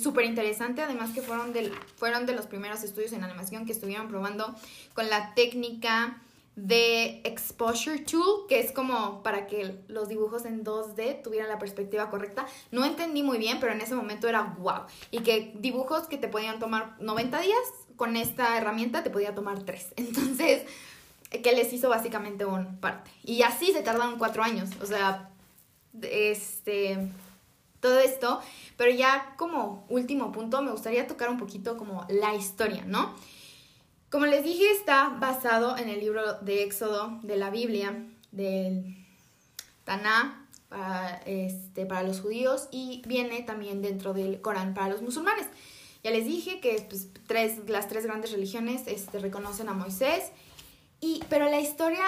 súper 0.00 0.24
interesante, 0.24 0.80
además 0.80 1.10
que 1.10 1.20
fueron, 1.20 1.52
del, 1.52 1.72
fueron 1.96 2.24
de 2.24 2.34
los 2.34 2.46
primeros 2.46 2.82
estudios 2.84 3.12
en 3.12 3.22
animación 3.22 3.66
que 3.66 3.72
estuvieron 3.72 4.08
probando 4.08 4.54
con 4.94 5.10
la 5.10 5.34
técnica 5.34 6.22
de 6.54 7.20
Exposure 7.24 7.98
Tool, 7.98 8.46
que 8.48 8.60
es 8.60 8.72
como 8.72 9.22
para 9.22 9.46
que 9.46 9.78
los 9.88 10.08
dibujos 10.08 10.46
en 10.46 10.64
2D 10.64 11.22
tuvieran 11.22 11.50
la 11.50 11.58
perspectiva 11.58 12.08
correcta. 12.08 12.46
No 12.70 12.82
entendí 12.86 13.22
muy 13.22 13.36
bien, 13.36 13.60
pero 13.60 13.72
en 13.72 13.82
ese 13.82 13.94
momento 13.94 14.26
era 14.26 14.56
wow. 14.58 14.84
Y 15.10 15.18
que 15.18 15.52
dibujos 15.58 16.08
que 16.08 16.16
te 16.16 16.28
podían 16.28 16.58
tomar 16.58 16.96
90 16.98 17.40
días, 17.42 17.58
con 17.96 18.16
esta 18.16 18.56
herramienta 18.56 19.02
te 19.02 19.10
podía 19.10 19.34
tomar 19.34 19.64
3. 19.64 19.92
Entonces, 19.96 20.62
que 21.30 21.52
les 21.52 21.72
hizo 21.72 21.88
básicamente 21.88 22.44
un 22.44 22.76
parte. 22.78 23.10
Y 23.24 23.42
así 23.42 23.72
se 23.72 23.82
tardaron 23.82 24.18
cuatro 24.18 24.42
años, 24.42 24.70
o 24.80 24.86
sea, 24.86 25.30
este, 26.02 27.08
todo 27.80 27.98
esto. 27.98 28.40
Pero 28.76 28.90
ya 28.92 29.34
como 29.36 29.84
último 29.88 30.32
punto, 30.32 30.62
me 30.62 30.70
gustaría 30.70 31.06
tocar 31.06 31.28
un 31.30 31.38
poquito 31.38 31.76
como 31.76 32.06
la 32.08 32.34
historia, 32.34 32.84
¿no? 32.86 33.14
Como 34.10 34.26
les 34.26 34.44
dije, 34.44 34.70
está 34.70 35.08
basado 35.20 35.76
en 35.76 35.88
el 35.88 36.00
libro 36.00 36.34
de 36.34 36.62
Éxodo 36.62 37.18
de 37.22 37.36
la 37.36 37.50
Biblia, 37.50 38.06
del 38.30 38.96
Taná, 39.84 40.46
para, 40.68 41.16
este, 41.26 41.86
para 41.86 42.02
los 42.02 42.20
judíos, 42.20 42.68
y 42.70 43.02
viene 43.06 43.42
también 43.42 43.82
dentro 43.82 44.14
del 44.14 44.40
Corán 44.40 44.74
para 44.74 44.88
los 44.88 45.02
musulmanes. 45.02 45.46
Ya 46.04 46.12
les 46.12 46.24
dije 46.24 46.60
que 46.60 46.86
pues, 46.88 47.08
tres, 47.26 47.68
las 47.68 47.88
tres 47.88 48.06
grandes 48.06 48.30
religiones 48.30 48.82
este, 48.86 49.18
reconocen 49.18 49.68
a 49.68 49.72
Moisés 49.72 50.30
y, 51.00 51.22
pero 51.28 51.48
la 51.50 51.60
historia 51.60 52.04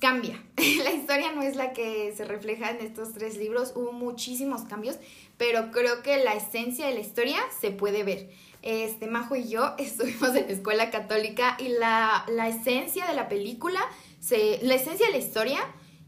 cambia. 0.00 0.42
la 0.84 0.92
historia 0.92 1.32
no 1.32 1.42
es 1.42 1.56
la 1.56 1.72
que 1.72 2.12
se 2.16 2.24
refleja 2.24 2.70
en 2.70 2.80
estos 2.80 3.12
tres 3.12 3.36
libros. 3.36 3.72
Hubo 3.74 3.92
muchísimos 3.92 4.62
cambios, 4.62 4.96
pero 5.36 5.70
creo 5.70 6.02
que 6.02 6.22
la 6.22 6.34
esencia 6.34 6.86
de 6.86 6.94
la 6.94 7.00
historia 7.00 7.38
se 7.60 7.70
puede 7.70 8.02
ver. 8.02 8.30
Este, 8.62 9.06
Majo 9.06 9.36
y 9.36 9.48
yo 9.48 9.74
estuvimos 9.78 10.30
en 10.30 10.46
la 10.46 10.52
escuela 10.52 10.90
católica 10.90 11.56
y 11.58 11.68
la, 11.68 12.24
la 12.28 12.48
esencia 12.48 13.06
de 13.06 13.14
la 13.14 13.28
película, 13.28 13.80
se, 14.20 14.60
la 14.62 14.74
esencia 14.74 15.06
de 15.06 15.12
la 15.12 15.18
historia 15.18 15.60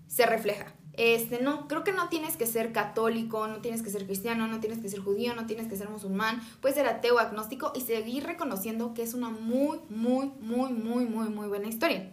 se 0.07 0.27
refleja. 0.27 0.75
Este, 0.95 1.41
no, 1.41 1.69
creo 1.69 1.85
que 1.85 1.93
no 1.93 2.09
tienes 2.09 2.37
que 2.37 2.47
ser 2.47 2.73
católico, 2.73 3.47
no 3.49 3.61
tienes 3.61 3.83
que 3.83 3.91
ser 3.91 4.05
cristiano, 4.05 4.47
no 4.47 4.61
tienes 4.61 4.79
que 4.79 4.89
ser 4.91 5.01
judío, 5.01 5.35
no 5.35 5.47
tienes 5.47 5.67
que 5.67 5.77
ser 5.77 5.89
musulmán, 5.89 6.43
puedes 6.61 6.77
ser 6.77 6.87
ateo, 6.87 7.19
agnóstico 7.19 7.73
y 7.75 7.81
seguir 7.81 8.25
reconociendo 8.25 8.93
que 8.93 9.03
es 9.03 9.15
una 9.15 9.31
muy, 9.31 9.81
muy, 9.89 10.31
muy, 10.41 10.73
muy, 10.73 11.07
muy, 11.07 11.29
muy 11.31 11.49
buena 11.49 11.69
historia. 11.69 12.13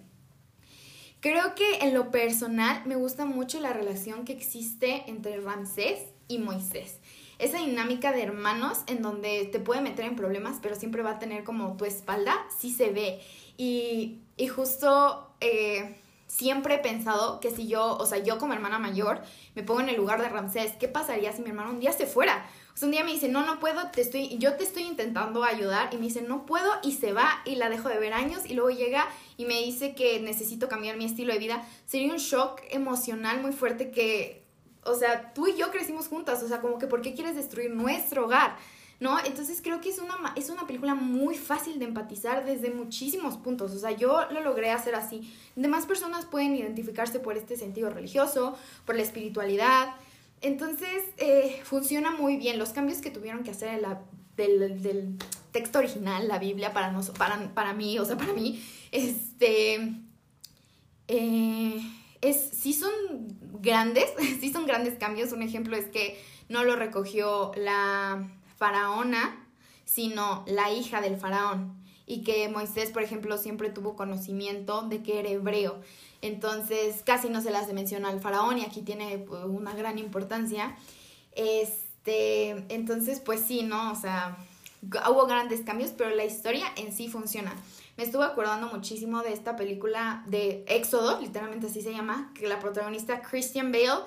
Creo 1.20 1.54
que 1.56 1.80
en 1.80 1.94
lo 1.94 2.12
personal 2.12 2.84
me 2.86 2.96
gusta 2.96 3.26
mucho 3.26 3.60
la 3.60 3.74
relación 3.74 4.24
que 4.24 4.32
existe 4.32 5.04
entre 5.08 5.42
Ramsés 5.42 6.00
y 6.30 6.38
Moisés. 6.38 7.00
Esa 7.38 7.58
dinámica 7.58 8.14
de 8.14 8.24
hermanos 8.24 8.80
en 8.88 9.02
donde 9.02 9.46
te 9.52 9.60
puede 9.60 9.82
meter 9.82 10.06
en 10.06 10.16
problemas, 10.16 10.60
pero 10.62 10.76
siempre 10.76 11.04
va 11.04 11.12
a 11.12 11.20
tener 11.20 11.44
como 11.44 11.76
tu 11.76 11.84
espalda, 11.84 12.34
sí 12.58 12.72
se 12.72 12.92
ve. 12.92 13.20
Y, 13.58 14.20
y 14.38 14.48
justo... 14.48 15.34
Eh, 15.42 15.99
siempre 16.30 16.76
he 16.76 16.80
pensado 16.80 17.40
que 17.40 17.50
si 17.50 17.68
yo, 17.68 17.98
o 17.98 18.06
sea, 18.06 18.20
yo 18.20 18.38
como 18.38 18.54
hermana 18.54 18.80
mayor, 18.80 19.22
me 19.56 19.64
pongo 19.64 19.82
en 19.82 19.90
el 19.90 19.98
lugar 19.98 20.22
de 20.22 20.30
Ramsés, 20.30 20.74
¿qué 20.80 20.88
pasaría 20.88 21.34
si 21.34 21.42
mi 21.42 21.50
hermano 21.50 21.72
un 21.72 21.80
día 21.80 21.92
se 21.92 22.06
fuera? 22.06 22.48
O 22.74 22.78
sea, 22.78 22.86
un 22.86 22.92
día 22.92 23.04
me 23.04 23.12
dice, 23.12 23.28
no, 23.28 23.44
no 23.46 23.60
puedo, 23.60 23.90
te 23.92 24.02
estoy, 24.02 24.38
yo 24.38 24.56
te 24.56 24.64
estoy 24.64 24.84
intentando 24.84 25.44
ayudar 25.44 25.90
y 25.92 25.98
me 25.98 26.04
dice, 26.04 26.22
no 26.22 26.46
puedo 26.46 26.72
y 26.84 26.94
se 26.94 27.14
va 27.14 27.42
y 27.46 27.56
la 27.56 27.68
dejo 27.68 27.90
de 27.90 28.00
ver 28.00 28.14
años 28.14 28.44
y 28.46 28.54
luego 28.54 28.70
llega 28.70 29.08
y 29.38 29.46
me 29.46 29.60
dice 29.60 29.96
que 29.96 30.20
necesito 30.20 30.70
cambiar 30.70 30.98
mi 30.98 31.06
estilo 31.06 31.34
de 31.34 31.40
vida. 31.40 31.68
Sería 31.88 32.14
un 32.14 32.20
shock 32.20 32.62
emocional 32.70 33.42
muy 33.42 33.52
fuerte 33.52 33.90
que, 33.90 34.46
o 34.84 34.94
sea, 34.94 35.34
tú 35.34 35.48
y 35.48 35.58
yo 35.58 35.72
crecimos 35.72 36.08
juntas, 36.08 36.44
o 36.44 36.48
sea, 36.48 36.62
como 36.62 36.78
que, 36.78 36.86
¿por 36.86 37.02
qué 37.02 37.16
quieres 37.16 37.36
destruir 37.36 37.72
nuestro 37.72 38.26
hogar? 38.26 38.56
¿No? 39.00 39.18
Entonces 39.24 39.62
creo 39.62 39.80
que 39.80 39.90
es 39.90 40.00
una, 40.00 40.34
es 40.36 40.50
una 40.50 40.68
película 40.68 40.94
muy 40.94 41.36
fácil 41.36 41.80
de 41.80 41.86
empatizar 41.86 42.46
desde 42.46 42.70
muchísimos 42.70 43.38
puntos. 43.38 43.74
O 43.74 43.80
sea, 43.80 43.92
yo 43.92 44.30
lo 44.32 44.42
logré 44.42 44.72
hacer 44.72 44.96
así. 44.96 45.34
Demás 45.56 45.86
personas 45.86 46.26
pueden 46.26 46.56
identificarse 46.56 47.20
por 47.20 47.38
este 47.38 47.56
sentido 47.56 47.90
religioso, 47.90 48.58
por 48.86 48.96
la 48.96 49.04
espiritualidad. 49.04 49.96
Entonces 50.42 51.04
eh, 51.18 51.62
funciona 51.64 52.12
muy 52.12 52.38
bien. 52.38 52.60
Los 52.60 52.70
cambios 52.70 53.00
que 53.00 53.10
tuvieron 53.10 53.44
que 53.44 53.52
hacer 53.52 53.82
del, 54.36 55.18
texto 55.52 55.80
original, 55.80 56.28
la 56.28 56.38
Biblia, 56.38 56.74
para, 56.74 56.92
nos, 56.92 57.10
para, 57.10 57.54
para 57.56 57.74
mí, 57.74 57.98
o 58.00 58.06
sea, 58.06 58.18
para 58.18 58.34
mí, 58.34 58.64
este... 58.92 59.94
Eh, 61.08 61.82
es, 62.22 62.52
sí 62.54 62.74
son 62.74 62.92
grandes, 63.62 64.06
sí 64.42 64.52
son 64.52 64.66
grandes 64.66 64.96
cambios. 64.96 65.32
Un 65.32 65.42
ejemplo 65.42 65.76
es 65.76 65.86
que 65.88 66.22
no 66.50 66.64
lo 66.64 66.76
recogió 66.76 67.52
la, 67.56 68.28
faraona, 68.60 69.48
sino 69.86 70.44
la 70.46 70.72
hija 70.72 71.02
del 71.02 71.18
faraón. 71.18 71.76
Y 72.06 72.24
que 72.24 72.48
Moisés, 72.50 72.92
por 72.92 73.02
ejemplo, 73.02 73.38
siempre 73.38 73.70
tuvo 73.70 73.96
conocimiento 73.96 74.84
de 74.84 75.02
que 75.02 75.20
era 75.20 75.30
hebreo. 75.30 75.82
Entonces 76.22 77.02
casi 77.04 77.30
no 77.30 77.42
se 77.42 77.50
las 77.50 77.72
menciona 77.74 78.10
al 78.10 78.20
faraón 78.20 78.58
y 78.58 78.66
aquí 78.66 78.82
tiene 78.82 79.18
pues, 79.20 79.44
una 79.46 79.74
gran 79.74 79.98
importancia. 79.98 80.76
Este, 81.32 82.50
entonces, 82.74 83.20
pues 83.20 83.42
sí, 83.42 83.64
¿no? 83.64 83.92
O 83.92 83.96
sea, 83.96 84.38
hubo 85.10 85.26
grandes 85.26 85.62
cambios, 85.62 85.92
pero 85.92 86.10
la 86.10 86.26
historia 86.26 86.66
en 86.76 86.94
sí 86.94 87.08
funciona. 87.08 87.56
Me 87.98 88.04
estuve 88.04 88.26
acordando 88.26 88.68
muchísimo 88.68 89.22
de 89.22 89.34
esta 89.34 89.56
película 89.56 90.24
de 90.28 90.64
Éxodo, 90.68 91.20
literalmente 91.20 91.68
así 91.68 91.82
se 91.82 91.92
llama, 91.92 92.32
que 92.34 92.48
la 92.48 92.60
protagonista 92.60 93.22
Christian 93.22 93.72
Bale, 93.72 94.04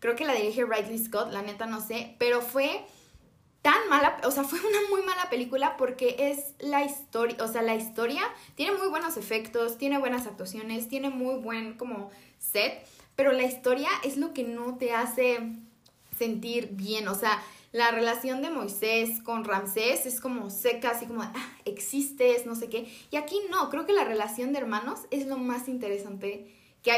creo 0.00 0.16
que 0.16 0.24
la 0.24 0.34
dirige 0.34 0.64
Ridley 0.64 0.98
Scott, 0.98 1.30
la 1.32 1.42
neta 1.42 1.66
no 1.66 1.80
sé, 1.80 2.16
pero 2.18 2.42
fue 2.42 2.84
tan 3.66 3.88
mala, 3.88 4.16
o 4.22 4.30
sea, 4.30 4.44
fue 4.44 4.60
una 4.60 4.78
muy 4.90 5.02
mala 5.02 5.28
película 5.28 5.76
porque 5.76 6.14
es 6.30 6.54
la 6.60 6.84
historia, 6.84 7.36
o 7.42 7.48
sea, 7.48 7.62
la 7.62 7.74
historia 7.74 8.22
tiene 8.54 8.78
muy 8.78 8.86
buenos 8.86 9.16
efectos, 9.16 9.76
tiene 9.76 9.98
buenas 9.98 10.24
actuaciones, 10.28 10.88
tiene 10.88 11.10
muy 11.10 11.40
buen 11.40 11.76
como 11.76 12.12
set, 12.38 12.86
pero 13.16 13.32
la 13.32 13.42
historia 13.42 13.88
es 14.04 14.18
lo 14.18 14.32
que 14.32 14.44
no 14.44 14.76
te 14.76 14.92
hace 14.92 15.40
sentir 16.16 16.68
bien. 16.74 17.08
O 17.08 17.16
sea, 17.16 17.42
la 17.72 17.90
relación 17.90 18.40
de 18.40 18.50
Moisés 18.50 19.20
con 19.20 19.42
Ramsés 19.42 20.06
es 20.06 20.20
como 20.20 20.48
seca, 20.48 20.90
así 20.90 21.06
como, 21.06 21.22
ah, 21.22 21.34
existes, 21.64 22.46
no 22.46 22.54
sé 22.54 22.68
qué. 22.68 22.86
Y 23.10 23.16
aquí 23.16 23.40
no, 23.50 23.68
creo 23.68 23.84
que 23.84 23.92
la 23.92 24.04
relación 24.04 24.52
de 24.52 24.60
hermanos 24.60 25.00
es 25.10 25.26
lo 25.26 25.38
más 25.38 25.66
interesante 25.66 26.55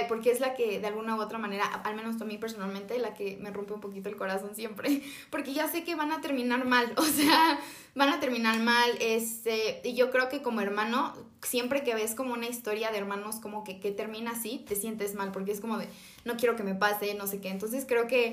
porque 0.08 0.30
es 0.30 0.40
la 0.40 0.54
que 0.54 0.80
de 0.80 0.86
alguna 0.86 1.16
u 1.16 1.20
otra 1.20 1.38
manera, 1.38 1.64
al 1.64 1.94
menos 1.94 2.20
a 2.20 2.24
mí 2.24 2.38
personalmente, 2.38 2.98
la 2.98 3.14
que 3.14 3.36
me 3.40 3.50
rompe 3.50 3.72
un 3.72 3.80
poquito 3.80 4.08
el 4.08 4.16
corazón 4.16 4.54
siempre, 4.54 5.02
porque 5.30 5.52
ya 5.52 5.68
sé 5.68 5.84
que 5.84 5.94
van 5.94 6.12
a 6.12 6.20
terminar 6.20 6.64
mal, 6.64 6.92
o 6.96 7.04
sea, 7.04 7.58
van 7.94 8.10
a 8.10 8.20
terminar 8.20 8.58
mal, 8.60 8.90
este, 9.00 9.80
y 9.84 9.94
yo 9.94 10.10
creo 10.10 10.28
que 10.28 10.42
como 10.42 10.60
hermano, 10.60 11.14
siempre 11.42 11.82
que 11.82 11.94
ves 11.94 12.14
como 12.14 12.34
una 12.34 12.48
historia 12.48 12.90
de 12.90 12.98
hermanos 12.98 13.36
como 13.36 13.64
que, 13.64 13.80
que 13.80 13.90
termina 13.90 14.32
así, 14.32 14.64
te 14.66 14.76
sientes 14.76 15.14
mal, 15.14 15.32
porque 15.32 15.52
es 15.52 15.60
como 15.60 15.78
de, 15.78 15.88
no 16.24 16.36
quiero 16.36 16.56
que 16.56 16.62
me 16.62 16.74
pase, 16.74 17.14
no 17.14 17.26
sé 17.26 17.40
qué, 17.40 17.48
entonces 17.48 17.84
creo 17.86 18.06
que 18.06 18.32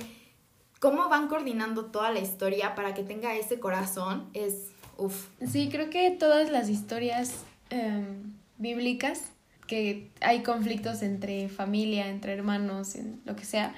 cómo 0.80 1.10
van 1.10 1.28
coordinando 1.28 1.86
toda 1.86 2.12
la 2.12 2.20
historia 2.20 2.76
para 2.76 2.94
que 2.94 3.04
tenga 3.04 3.36
ese 3.36 3.60
corazón 3.60 4.30
es, 4.34 4.72
uff. 4.98 5.28
Sí, 5.50 5.70
creo 5.72 5.90
que 5.90 6.12
todas 6.12 6.52
las 6.52 6.70
historias 6.70 7.44
em, 7.70 8.34
bíblicas 8.58 9.32
que 9.68 10.10
hay 10.22 10.44
conflictos 10.44 11.02
entre 11.02 11.50
familia, 11.50 12.10
entre 12.10 12.34
hermanos, 12.34 12.96
lo 13.26 13.36
que 13.36 13.46
sea, 13.46 13.74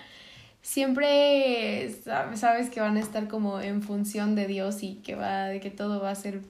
siempre 0.62 1.90
sabes 2.36 2.70
que 2.70 2.82
van 2.82 2.98
a 2.98 3.00
estar 3.00 3.28
como 3.28 3.62
en 3.62 3.82
función 3.82 4.36
de 4.36 4.48
Dios 4.48 4.84
y 4.84 4.96
que 4.96 5.16
va 5.16 5.46
de 5.46 5.60
que 5.60 5.70
todo 5.70 6.02
va 6.02 6.12
a 6.12 6.16
ser 6.16 6.42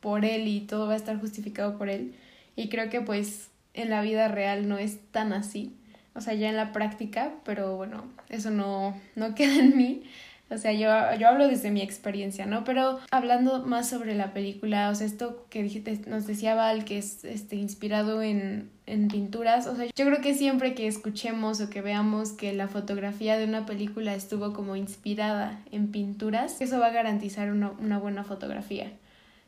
por 0.00 0.24
él 0.24 0.48
y 0.48 0.60
todo 0.60 0.86
va 0.86 0.94
a 0.94 0.96
estar 0.96 1.18
justificado 1.20 1.78
por 1.78 1.88
él. 1.88 2.14
Y 2.56 2.68
creo 2.68 2.90
que 2.90 3.00
pues 3.00 3.50
en 3.74 3.90
la 3.90 4.02
vida 4.02 4.28
real 4.28 4.68
no 4.68 4.78
es 4.78 4.98
tan 5.10 5.32
así. 5.32 5.76
O 6.14 6.20
sea, 6.20 6.34
ya 6.34 6.48
en 6.48 6.56
la 6.56 6.72
práctica, 6.72 7.34
pero 7.44 7.76
bueno, 7.76 8.04
eso 8.28 8.50
no, 8.50 8.98
no 9.14 9.34
queda 9.34 9.58
en 9.60 9.76
mí. 9.76 10.02
O 10.48 10.58
sea, 10.58 10.72
yo, 10.72 11.18
yo 11.18 11.28
hablo 11.28 11.48
desde 11.48 11.72
mi 11.72 11.82
experiencia, 11.82 12.46
¿no? 12.46 12.62
Pero 12.62 13.00
hablando 13.10 13.64
más 13.66 13.88
sobre 13.88 14.14
la 14.14 14.32
película, 14.32 14.90
o 14.90 14.94
sea, 14.94 15.06
esto 15.06 15.44
que 15.50 15.62
dijiste, 15.62 16.00
nos 16.06 16.26
decía 16.26 16.54
Val, 16.54 16.84
que 16.84 16.98
es 16.98 17.24
este, 17.24 17.56
inspirado 17.56 18.22
en, 18.22 18.70
en 18.86 19.08
pinturas, 19.08 19.66
o 19.66 19.74
sea, 19.74 19.86
yo 19.86 20.04
creo 20.06 20.20
que 20.20 20.34
siempre 20.34 20.74
que 20.74 20.86
escuchemos 20.86 21.60
o 21.60 21.68
que 21.68 21.82
veamos 21.82 22.30
que 22.30 22.52
la 22.52 22.68
fotografía 22.68 23.36
de 23.36 23.44
una 23.44 23.66
película 23.66 24.14
estuvo 24.14 24.52
como 24.52 24.76
inspirada 24.76 25.60
en 25.72 25.90
pinturas, 25.90 26.60
eso 26.60 26.78
va 26.78 26.86
a 26.86 26.90
garantizar 26.90 27.50
una, 27.50 27.72
una 27.72 27.98
buena 27.98 28.22
fotografía. 28.22 28.92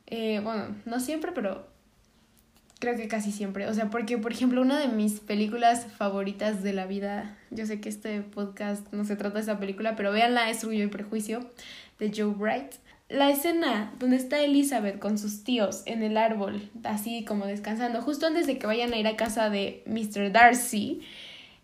Eh, 0.07 0.41
bueno, 0.43 0.75
no 0.85 0.99
siempre, 0.99 1.31
pero 1.33 1.69
Creo 2.79 2.97
que 2.97 3.09
casi 3.09 3.33
siempre. 3.33 3.67
O 3.67 3.75
sea, 3.75 3.91
porque, 3.91 4.19
por 4.19 4.33
ejemplo, 4.33 4.63
una 4.63 4.79
de 4.79 4.89
mis 4.89 5.21
películas 5.21 5.87
favoritas 5.97 6.63
de 6.63 6.73
la 6.73 6.87
vida, 6.87 7.37
yo 7.51 7.67
sé 7.67 7.81
que 7.81 7.89
este 7.89 8.23
podcast 8.23 8.93
no 8.93 9.05
se 9.05 9.17
trata 9.17 9.37
de 9.37 9.41
esa 9.41 9.59
película, 9.59 9.97
pero 9.97 10.13
véanla, 10.13 10.49
es 10.51 10.63
Orgullo 10.63 10.85
y 10.85 10.89
Prejuicio, 10.89 11.51
de 11.99 12.13
Joe 12.15 12.35
Bright. 12.35 12.75
La 13.09 13.31
escena 13.31 13.93
donde 13.99 14.17
está 14.17 14.41
Elizabeth 14.41 14.99
con 14.99 15.19
sus 15.19 15.43
tíos 15.43 15.83
en 15.87 16.03
el 16.03 16.17
árbol, 16.17 16.71
así 16.85 17.25
como 17.25 17.47
descansando, 17.47 18.03
justo 18.03 18.27
antes 18.27 18.47
de 18.47 18.59
que 18.59 18.67
vayan 18.67 18.93
a 18.93 18.99
ir 18.99 19.07
a 19.09 19.17
casa 19.17 19.51
de 19.51 19.83
Mr. 19.87 20.31
Darcy, 20.31 21.01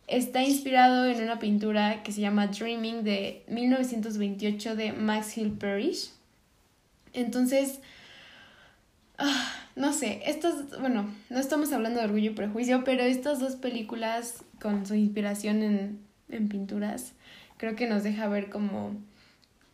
está 0.06 0.42
inspirado 0.42 1.06
en 1.06 1.22
una 1.22 1.38
pintura 1.38 2.02
que 2.02 2.12
se 2.12 2.22
llama 2.22 2.48
Dreaming 2.48 3.04
de 3.04 3.42
1928 3.48 4.74
de 4.74 4.92
Max 4.94 5.36
Hill 5.36 5.52
Parrish. 5.52 6.10
Entonces, 7.12 7.80
Ah, 9.18 9.63
no 9.76 9.92
sé, 9.92 10.22
estos, 10.26 10.78
bueno, 10.80 11.12
no 11.30 11.38
estamos 11.38 11.72
hablando 11.72 12.00
de 12.00 12.06
orgullo 12.06 12.30
y 12.30 12.34
prejuicio, 12.34 12.84
pero 12.84 13.02
estas 13.02 13.40
dos 13.40 13.56
películas 13.56 14.44
con 14.60 14.86
su 14.86 14.94
inspiración 14.94 15.62
en, 15.62 16.00
en 16.28 16.48
pinturas, 16.48 17.12
creo 17.56 17.74
que 17.74 17.88
nos 17.88 18.02
deja 18.02 18.28
ver 18.28 18.50
como 18.50 18.96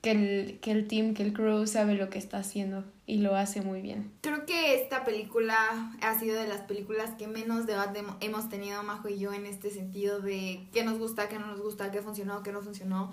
que 0.00 0.12
el, 0.12 0.58
que 0.60 0.72
el 0.72 0.88
team, 0.88 1.14
que 1.14 1.22
el 1.22 1.32
crew 1.32 1.66
sabe 1.66 1.94
lo 1.94 2.08
que 2.08 2.18
está 2.18 2.38
haciendo 2.38 2.84
y 3.06 3.18
lo 3.18 3.36
hace 3.36 3.60
muy 3.60 3.82
bien. 3.82 4.10
Creo 4.22 4.46
que 4.46 4.80
esta 4.80 5.04
película 5.04 5.92
ha 6.00 6.18
sido 6.18 6.40
de 6.40 6.48
las 6.48 6.62
películas 6.62 7.10
que 7.18 7.26
menos 7.26 7.66
debate 7.66 8.02
hemos 8.20 8.48
tenido 8.48 8.82
Majo 8.82 9.08
y 9.08 9.18
yo 9.18 9.32
en 9.32 9.46
este 9.46 9.70
sentido 9.70 10.20
de 10.20 10.66
qué 10.72 10.84
nos 10.84 10.98
gusta, 10.98 11.28
qué 11.28 11.38
no 11.38 11.46
nos 11.46 11.60
gusta, 11.60 11.90
qué 11.90 12.00
funcionó, 12.00 12.42
qué 12.42 12.52
no 12.52 12.62
funcionó. 12.62 13.12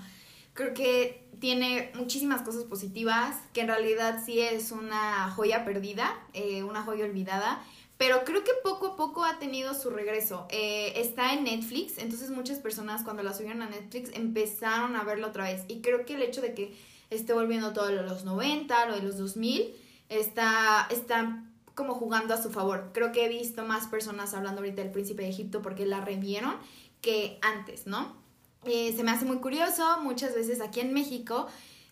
Creo 0.58 0.74
que 0.74 1.30
tiene 1.40 1.92
muchísimas 1.94 2.42
cosas 2.42 2.64
positivas, 2.64 3.36
que 3.54 3.62
en 3.62 3.68
realidad 3.68 4.24
sí 4.26 4.40
es 4.40 4.72
una 4.72 5.30
joya 5.30 5.64
perdida, 5.64 6.20
eh, 6.34 6.64
una 6.64 6.82
joya 6.82 7.06
olvidada, 7.06 7.64
pero 8.00 8.26
creo 8.26 8.44
que 8.44 8.54
poco 8.64 8.88
a 8.88 8.96
poco 8.96 9.24
ha 9.24 9.38
tenido 9.38 9.76
su 9.76 9.92
regreso. 9.92 10.48
Eh, 10.50 10.94
está 10.96 11.34
en 11.34 11.44
Netflix, 11.44 12.00
entonces 12.00 12.32
muchas 12.32 12.58
personas 12.58 13.04
cuando 13.04 13.22
la 13.22 13.36
subieron 13.36 13.62
a 13.62 13.70
Netflix 13.70 14.10
empezaron 14.16 14.96
a 14.96 15.04
verlo 15.04 15.28
otra 15.28 15.44
vez. 15.44 15.64
Y 15.68 15.82
creo 15.82 16.08
que 16.08 16.16
el 16.16 16.24
hecho 16.24 16.42
de 16.42 16.56
que 16.56 16.76
esté 17.12 17.34
volviendo 17.34 17.72
todo 17.72 17.92
lo 17.92 18.02
de 18.02 18.10
los 18.10 18.26
90, 18.26 18.88
lo 18.88 18.96
de 18.96 19.04
los 19.04 19.20
2000, 19.20 19.76
está, 20.10 20.88
está 20.90 21.44
como 21.76 21.94
jugando 21.94 22.34
a 22.34 22.42
su 22.42 22.50
favor. 22.50 22.90
Creo 22.96 23.12
que 23.12 23.26
he 23.26 23.30
visto 23.30 23.64
más 23.64 23.86
personas 23.86 24.34
hablando 24.34 24.62
ahorita 24.62 24.82
del 24.82 24.92
príncipe 24.92 25.22
de 25.22 25.30
Egipto 25.30 25.62
porque 25.62 25.86
la 25.86 26.02
revieron 26.02 26.56
que 27.02 27.38
antes, 27.44 27.86
¿no? 27.86 28.26
Eh, 28.68 28.94
se 28.96 29.04
me 29.04 29.12
hace 29.12 29.26
muy 29.26 29.38
curioso, 29.38 30.00
muchas 30.02 30.36
veces 30.36 30.62
aquí 30.62 30.82
en 30.82 30.94
México, 30.94 31.48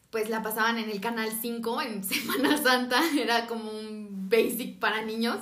pues 0.09 0.29
la 0.29 0.41
pasaban 0.41 0.77
en 0.77 0.89
el 0.89 0.99
Canal 0.99 1.29
5 1.41 1.81
en 1.81 2.03
Semana 2.03 2.61
Santa, 2.61 3.01
era 3.17 3.47
como 3.47 3.71
un 3.71 4.29
basic 4.29 4.79
para 4.79 5.01
niños. 5.03 5.37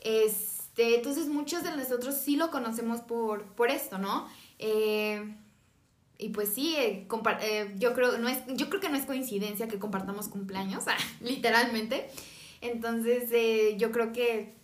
Este, 0.00 0.96
entonces 0.96 1.28
muchos 1.28 1.62
de 1.62 1.76
nosotros 1.76 2.16
sí 2.16 2.36
lo 2.36 2.50
conocemos 2.50 3.00
por, 3.00 3.44
por 3.54 3.70
esto, 3.70 3.98
¿no? 3.98 4.28
Eh, 4.58 5.36
y 6.18 6.28
pues 6.28 6.50
sí, 6.50 6.76
eh, 6.76 7.06
yo, 7.78 7.94
creo, 7.94 8.18
no 8.18 8.28
es, 8.28 8.38
yo 8.48 8.68
creo 8.68 8.80
que 8.80 8.88
no 8.88 8.96
es 8.96 9.06
coincidencia 9.06 9.66
que 9.68 9.78
compartamos 9.78 10.28
cumpleaños, 10.28 10.84
literalmente. 11.20 12.08
Entonces 12.60 13.30
yo 13.76 13.90
creo 13.90 14.12
que 14.12 14.54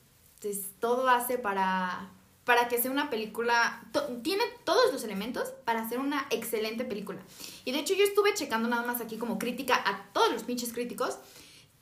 pues, 0.40 0.70
todo 0.78 1.08
hace 1.08 1.36
para, 1.36 2.12
para 2.48 2.66
que 2.66 2.80
sea 2.80 2.90
una 2.90 3.10
película, 3.10 3.84
tiene 4.22 4.42
todos 4.64 4.90
los 4.90 5.04
elementos 5.04 5.50
para 5.66 5.82
hacer 5.82 5.98
una 5.98 6.26
excelente 6.30 6.82
película. 6.86 7.20
Y 7.66 7.72
de 7.72 7.80
hecho 7.80 7.92
yo 7.92 8.04
estuve 8.04 8.32
checando 8.32 8.70
nada 8.70 8.86
más 8.86 9.02
aquí 9.02 9.18
como 9.18 9.38
crítica 9.38 9.74
a 9.74 10.10
todos 10.14 10.32
los 10.32 10.44
pinches 10.44 10.72
críticos. 10.72 11.18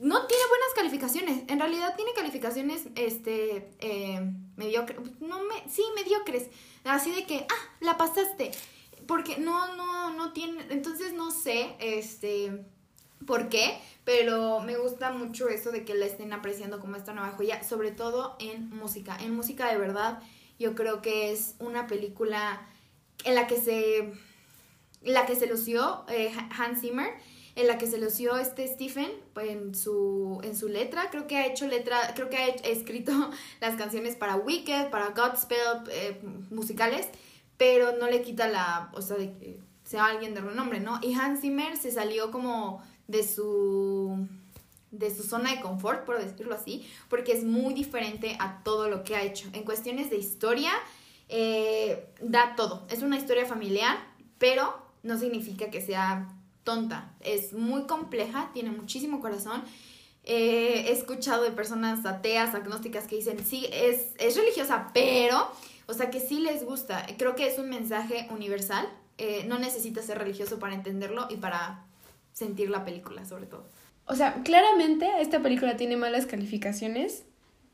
No 0.00 0.26
tiene 0.26 0.42
buenas 0.48 0.74
calificaciones. 0.74 1.44
En 1.46 1.61
realidad 1.61 1.94
tiene 1.94 2.12
calificaciones, 2.14 2.83
este, 2.96 3.70
eh, 3.79 4.29
mediocres. 4.57 4.98
No 5.20 5.44
me, 5.44 5.70
sí, 5.70 5.85
mediocres. 5.94 6.48
Así 6.83 7.12
de 7.12 7.26
que, 7.26 7.46
ah, 7.48 7.76
la 7.79 7.96
pasaste. 7.96 8.50
Porque 9.07 9.38
no, 9.38 9.76
no, 9.76 10.14
no 10.14 10.33
tiene. 10.33 10.66
Entonces 10.70 11.12
no 11.12 11.31
sé, 11.31 11.76
este, 11.79 12.64
por 13.24 13.48
qué, 13.48 13.79
pero 14.02 14.59
me 14.59 14.76
gusta 14.76 15.12
mucho 15.12 15.48
eso 15.48 15.70
de 15.70 15.85
que 15.85 15.94
la 15.94 16.07
estén 16.07 16.33
apreciando 16.33 16.81
como 16.81 16.96
esta 16.96 17.12
nueva 17.12 17.31
joya, 17.37 17.62
sobre 17.62 17.92
todo 17.92 18.35
en 18.40 18.68
música. 18.70 19.16
En 19.20 19.33
música 19.33 19.70
de 19.70 19.79
verdad 19.79 20.20
yo 20.59 20.75
creo 20.75 21.03
que 21.03 21.33
es 21.33 21.55
una 21.59 21.87
película 21.87 22.66
en 23.25 23.35
la 23.35 23.47
que 23.47 23.57
se, 23.57 24.12
la 25.03 25.27
que 25.27 25.37
se 25.37 25.47
lució 25.47 26.05
eh, 26.09 26.33
Hans 26.57 26.81
Zimmer, 26.81 27.11
en 27.55 27.66
la 27.66 27.79
que 27.79 27.87
se 27.87 27.99
lució 27.99 28.37
este 28.37 28.69
Stephen 28.69 29.11
en 29.37 29.75
su, 29.75 30.40
en 30.45 30.55
su 30.57 30.69
letra. 30.69 31.09
Creo 31.11 31.27
que 31.27 31.37
ha 31.37 31.47
hecho 31.47 31.66
letra, 31.66 32.12
creo 32.14 32.29
que 32.29 32.37
ha 32.37 32.47
escrito 32.49 33.31
las 33.61 33.77
canciones 33.77 34.14
para 34.16 34.37
Wicked, 34.37 34.90
para 34.90 35.11
Godspell, 35.11 35.85
eh, 35.90 36.21
musicales, 36.51 37.09
pero 37.57 37.97
no 37.97 38.09
le 38.09 38.23
quita 38.23 38.49
la, 38.49 38.90
o 38.92 39.01
sea, 39.01 39.16
de 39.16 39.33
que 39.33 39.59
sea 39.85 40.07
alguien 40.07 40.35
de 40.35 40.40
renombre, 40.40 40.81
¿no? 40.81 40.99
Y 41.03 41.14
Hans 41.14 41.40
Zimmer 41.40 41.77
se 41.77 41.90
salió 41.90 42.31
como 42.31 42.83
de 43.07 43.23
su 43.23 44.29
de 44.99 45.15
su 45.15 45.23
zona 45.23 45.55
de 45.55 45.61
confort, 45.61 46.05
por 46.05 46.19
decirlo 46.23 46.55
así, 46.55 46.89
porque 47.09 47.33
es 47.33 47.45
muy 47.45 47.75
diferente 47.75 48.37
a 48.41 48.63
todo 48.63 48.89
lo 48.89 49.05
que 49.05 49.17
ha 49.17 49.23
hecho. 49.23 49.49
En 49.53 49.65
cuestiones 49.65 50.11
de 50.11 50.17
historia, 50.17 50.73
eh, 51.29 52.13
da 52.21 52.55
todo. 52.57 52.87
Es 52.91 53.03
una 53.03 53.17
historia 53.17 53.47
familiar, 53.47 53.99
pero 54.39 54.77
no 55.03 55.19
significa 55.19 55.71
que 55.71 55.81
sea 55.81 56.29
tonta. 56.65 57.15
Es 57.21 57.53
muy 57.53 57.87
compleja, 57.87 58.51
tiene 58.53 58.71
muchísimo 58.71 59.21
corazón. 59.21 59.63
Eh, 60.25 60.87
he 60.89 60.93
escuchado 60.93 61.45
de 61.45 61.53
personas 61.53 62.05
ateas, 62.05 62.55
agnósticas 62.55 63.07
que 63.07 63.17
dicen, 63.17 63.45
sí, 63.45 63.67
es, 63.73 64.09
es 64.19 64.37
religiosa, 64.37 64.91
pero, 64.93 65.51
o 65.87 65.95
sea, 65.95 66.11
que 66.11 66.21
sí 66.21 66.41
les 66.41 66.65
gusta. 66.65 67.07
Creo 67.17 67.37
que 67.37 67.47
es 67.47 67.59
un 67.59 67.69
mensaje 67.69 68.27
universal. 68.31 68.89
Eh, 69.19 69.45
no 69.47 69.59
necesitas 69.59 70.05
ser 70.05 70.19
religioso 70.19 70.59
para 70.59 70.75
entenderlo 70.75 71.27
y 71.31 71.37
para 71.37 71.85
sentir 72.33 72.69
la 72.69 72.85
película, 72.85 73.25
sobre 73.25 73.47
todo. 73.47 73.65
O 74.07 74.14
sea, 74.14 74.42
claramente 74.45 75.09
esta 75.21 75.40
película 75.40 75.77
tiene 75.77 75.97
malas 75.97 76.27
calificaciones 76.27 77.25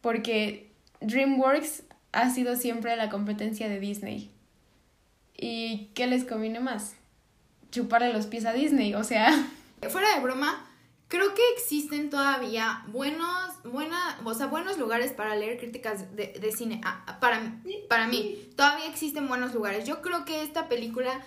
porque 0.01 0.73
DreamWorks 1.01 1.85
ha 2.13 2.31
sido 2.31 2.57
siempre 2.57 2.97
la 2.97 3.11
competencia 3.11 3.69
de 3.69 3.79
Disney. 3.79 4.31
¿Y 5.37 5.91
qué 5.95 6.07
les 6.07 6.25
conviene 6.25 6.61
más? 6.61 6.95
Chuparle 7.71 8.13
los 8.13 8.27
pies 8.27 8.45
a 8.45 8.53
Disney, 8.53 8.95
o 8.95 9.05
sea. 9.05 9.31
Fuera 9.91 10.15
de 10.15 10.21
broma, 10.21 10.65
creo 11.09 11.35
que 11.35 11.43
existen 11.57 12.09
todavía 12.09 12.85
buenos, 12.89 13.63
buena, 13.65 14.19
o 14.25 14.33
sea, 14.33 14.47
buenos 14.47 14.79
lugares 14.79 15.13
para 15.13 15.35
leer 15.35 15.59
críticas 15.59 16.15
de, 16.17 16.29
de 16.29 16.53
cine. 16.53 16.81
Ah, 16.85 17.19
para, 17.21 17.61
para 17.89 18.07
mí, 18.07 18.49
todavía 18.57 18.87
existen 18.87 19.29
buenos 19.29 19.53
lugares. 19.53 19.87
Yo 19.87 20.01
creo 20.01 20.25
que 20.25 20.43
esta 20.43 20.69
película 20.69 21.21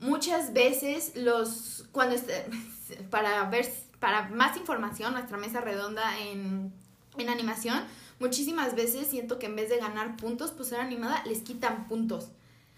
muchas 0.00 0.52
veces 0.52 1.12
los 1.16 1.88
cuando 1.92 2.16
para 3.10 3.44
ver 3.44 3.66
para 4.00 4.28
más 4.28 4.56
información 4.56 5.12
nuestra 5.12 5.36
mesa 5.36 5.60
redonda 5.60 6.18
en, 6.18 6.72
en 7.16 7.28
animación 7.28 7.82
muchísimas 8.18 8.74
veces 8.74 9.08
siento 9.08 9.38
que 9.38 9.46
en 9.46 9.56
vez 9.56 9.68
de 9.68 9.78
ganar 9.78 10.16
puntos 10.16 10.50
por 10.50 10.64
ser 10.64 10.80
animada 10.80 11.22
les 11.24 11.42
quitan 11.42 11.86
puntos 11.88 12.30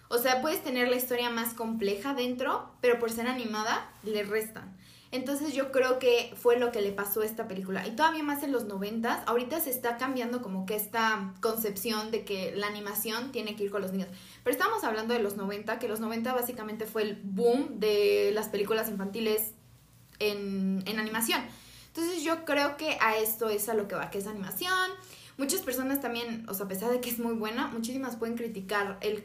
o 0.08 0.18
sea 0.18 0.42
puedes 0.42 0.62
tener 0.62 0.88
la 0.88 0.96
historia 0.96 1.30
más 1.30 1.54
compleja 1.54 2.14
dentro 2.14 2.70
pero 2.80 2.98
por 2.98 3.10
ser 3.10 3.26
animada 3.26 3.92
le 4.02 4.22
restan 4.22 4.76
entonces 5.12 5.54
yo 5.54 5.72
creo 5.72 5.98
que 5.98 6.32
fue 6.36 6.56
lo 6.56 6.70
que 6.70 6.80
le 6.80 6.92
pasó 6.92 7.22
a 7.22 7.24
esta 7.24 7.48
película. 7.48 7.86
Y 7.86 7.96
todavía 7.96 8.22
más 8.22 8.42
en 8.44 8.52
los 8.52 8.66
noventas, 8.66 9.22
ahorita 9.26 9.58
se 9.60 9.70
está 9.70 9.96
cambiando 9.96 10.40
como 10.40 10.66
que 10.66 10.76
esta 10.76 11.34
concepción 11.40 12.10
de 12.12 12.24
que 12.24 12.54
la 12.54 12.68
animación 12.68 13.32
tiene 13.32 13.56
que 13.56 13.64
ir 13.64 13.70
con 13.70 13.82
los 13.82 13.92
niños. 13.92 14.08
Pero 14.44 14.54
estamos 14.54 14.84
hablando 14.84 15.12
de 15.12 15.20
los 15.20 15.36
90, 15.36 15.80
que 15.80 15.88
los 15.88 15.98
90 15.98 16.32
básicamente 16.32 16.86
fue 16.86 17.02
el 17.02 17.20
boom 17.24 17.80
de 17.80 18.30
las 18.32 18.48
películas 18.48 18.88
infantiles 18.88 19.54
en, 20.20 20.82
en 20.86 20.98
animación. 20.98 21.40
Entonces 21.88 22.22
yo 22.22 22.44
creo 22.44 22.76
que 22.76 22.96
a 23.00 23.16
esto 23.16 23.48
es 23.48 23.68
a 23.68 23.74
lo 23.74 23.88
que 23.88 23.96
va, 23.96 24.10
que 24.10 24.18
es 24.18 24.26
animación. 24.26 24.90
Muchas 25.36 25.60
personas 25.62 26.00
también, 26.00 26.46
o 26.48 26.54
sea, 26.54 26.66
a 26.66 26.68
pesar 26.68 26.90
de 26.90 27.00
que 27.00 27.10
es 27.10 27.18
muy 27.18 27.34
buena, 27.34 27.66
muchísimas 27.68 28.16
pueden 28.16 28.36
criticar 28.36 28.98
el 29.00 29.24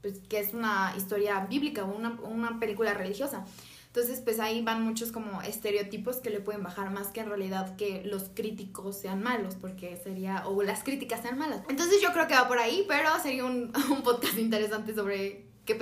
pues, 0.00 0.18
que 0.28 0.40
es 0.40 0.52
una 0.52 0.94
historia 0.96 1.46
bíblica 1.46 1.84
o 1.84 1.94
una, 1.94 2.18
una 2.22 2.58
película 2.58 2.94
religiosa. 2.94 3.44
Entonces, 3.86 4.20
pues 4.20 4.40
ahí 4.40 4.62
van 4.62 4.82
muchos 4.82 5.12
como 5.12 5.42
estereotipos 5.42 6.16
que 6.16 6.30
le 6.30 6.40
pueden 6.40 6.62
bajar 6.62 6.90
más 6.90 7.08
que 7.08 7.20
en 7.20 7.28
realidad 7.28 7.76
que 7.76 8.02
los 8.04 8.30
críticos 8.34 8.98
sean 8.98 9.22
malos, 9.22 9.54
porque 9.54 10.00
sería, 10.02 10.46
o 10.46 10.62
las 10.62 10.82
críticas 10.82 11.20
sean 11.20 11.38
malas. 11.38 11.60
Entonces 11.68 12.00
yo 12.00 12.10
creo 12.12 12.26
que 12.26 12.34
va 12.34 12.48
por 12.48 12.58
ahí, 12.58 12.86
pero 12.88 13.10
sería 13.22 13.44
un, 13.44 13.70
un 13.90 14.02
podcast 14.02 14.38
interesante 14.38 14.94
sobre 14.94 15.44
qué, 15.66 15.74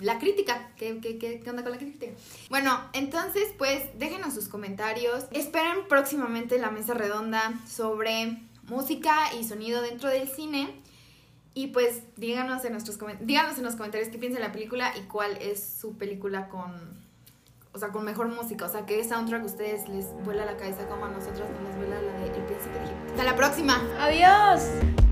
la 0.00 0.18
crítica, 0.18 0.70
¿Qué, 0.76 1.00
qué, 1.00 1.18
qué, 1.18 1.42
onda 1.50 1.62
con 1.62 1.72
la 1.72 1.78
crítica. 1.78 2.06
Bueno, 2.50 2.80
entonces 2.92 3.52
pues 3.58 3.82
déjenos 3.98 4.34
sus 4.34 4.48
comentarios. 4.48 5.26
Esperen 5.32 5.88
próximamente 5.88 6.58
la 6.58 6.70
mesa 6.70 6.94
redonda 6.94 7.52
sobre 7.66 8.38
música 8.64 9.34
y 9.34 9.44
sonido 9.44 9.82
dentro 9.82 10.08
del 10.08 10.28
cine. 10.28 10.74
Y 11.54 11.68
pues 11.68 12.02
díganos 12.16 12.64
en, 12.64 12.72
nuestros, 12.72 12.98
díganos 13.20 13.58
en 13.58 13.64
los 13.64 13.74
comentarios 13.74 14.10
qué 14.10 14.18
piensan 14.18 14.40
de 14.42 14.46
la 14.48 14.52
película 14.52 14.96
y 14.96 15.02
cuál 15.08 15.36
es 15.38 15.76
su 15.80 15.96
película 15.96 16.48
con 16.48 16.98
o 17.72 17.78
sea, 17.78 17.90
con 17.90 18.04
mejor 18.04 18.28
música, 18.28 18.64
o 18.64 18.68
sea, 18.68 18.86
qué 18.86 19.04
soundtrack 19.04 19.42
a 19.42 19.46
ustedes 19.46 19.88
les 19.88 20.06
vuela 20.24 20.44
la 20.44 20.56
cabeza 20.56 20.86
como 20.88 21.04
a 21.04 21.10
nosotros 21.10 21.48
nos 21.62 21.76
vuela 21.76 22.00
la 22.00 22.12
de 22.18 22.26
El 22.26 22.44
Príncipe 22.44 22.78
de 22.78 22.84
Egipto. 22.84 23.10
Hasta 23.10 23.24
la 23.24 23.36
próxima. 23.36 23.82
Adiós. 24.00 25.07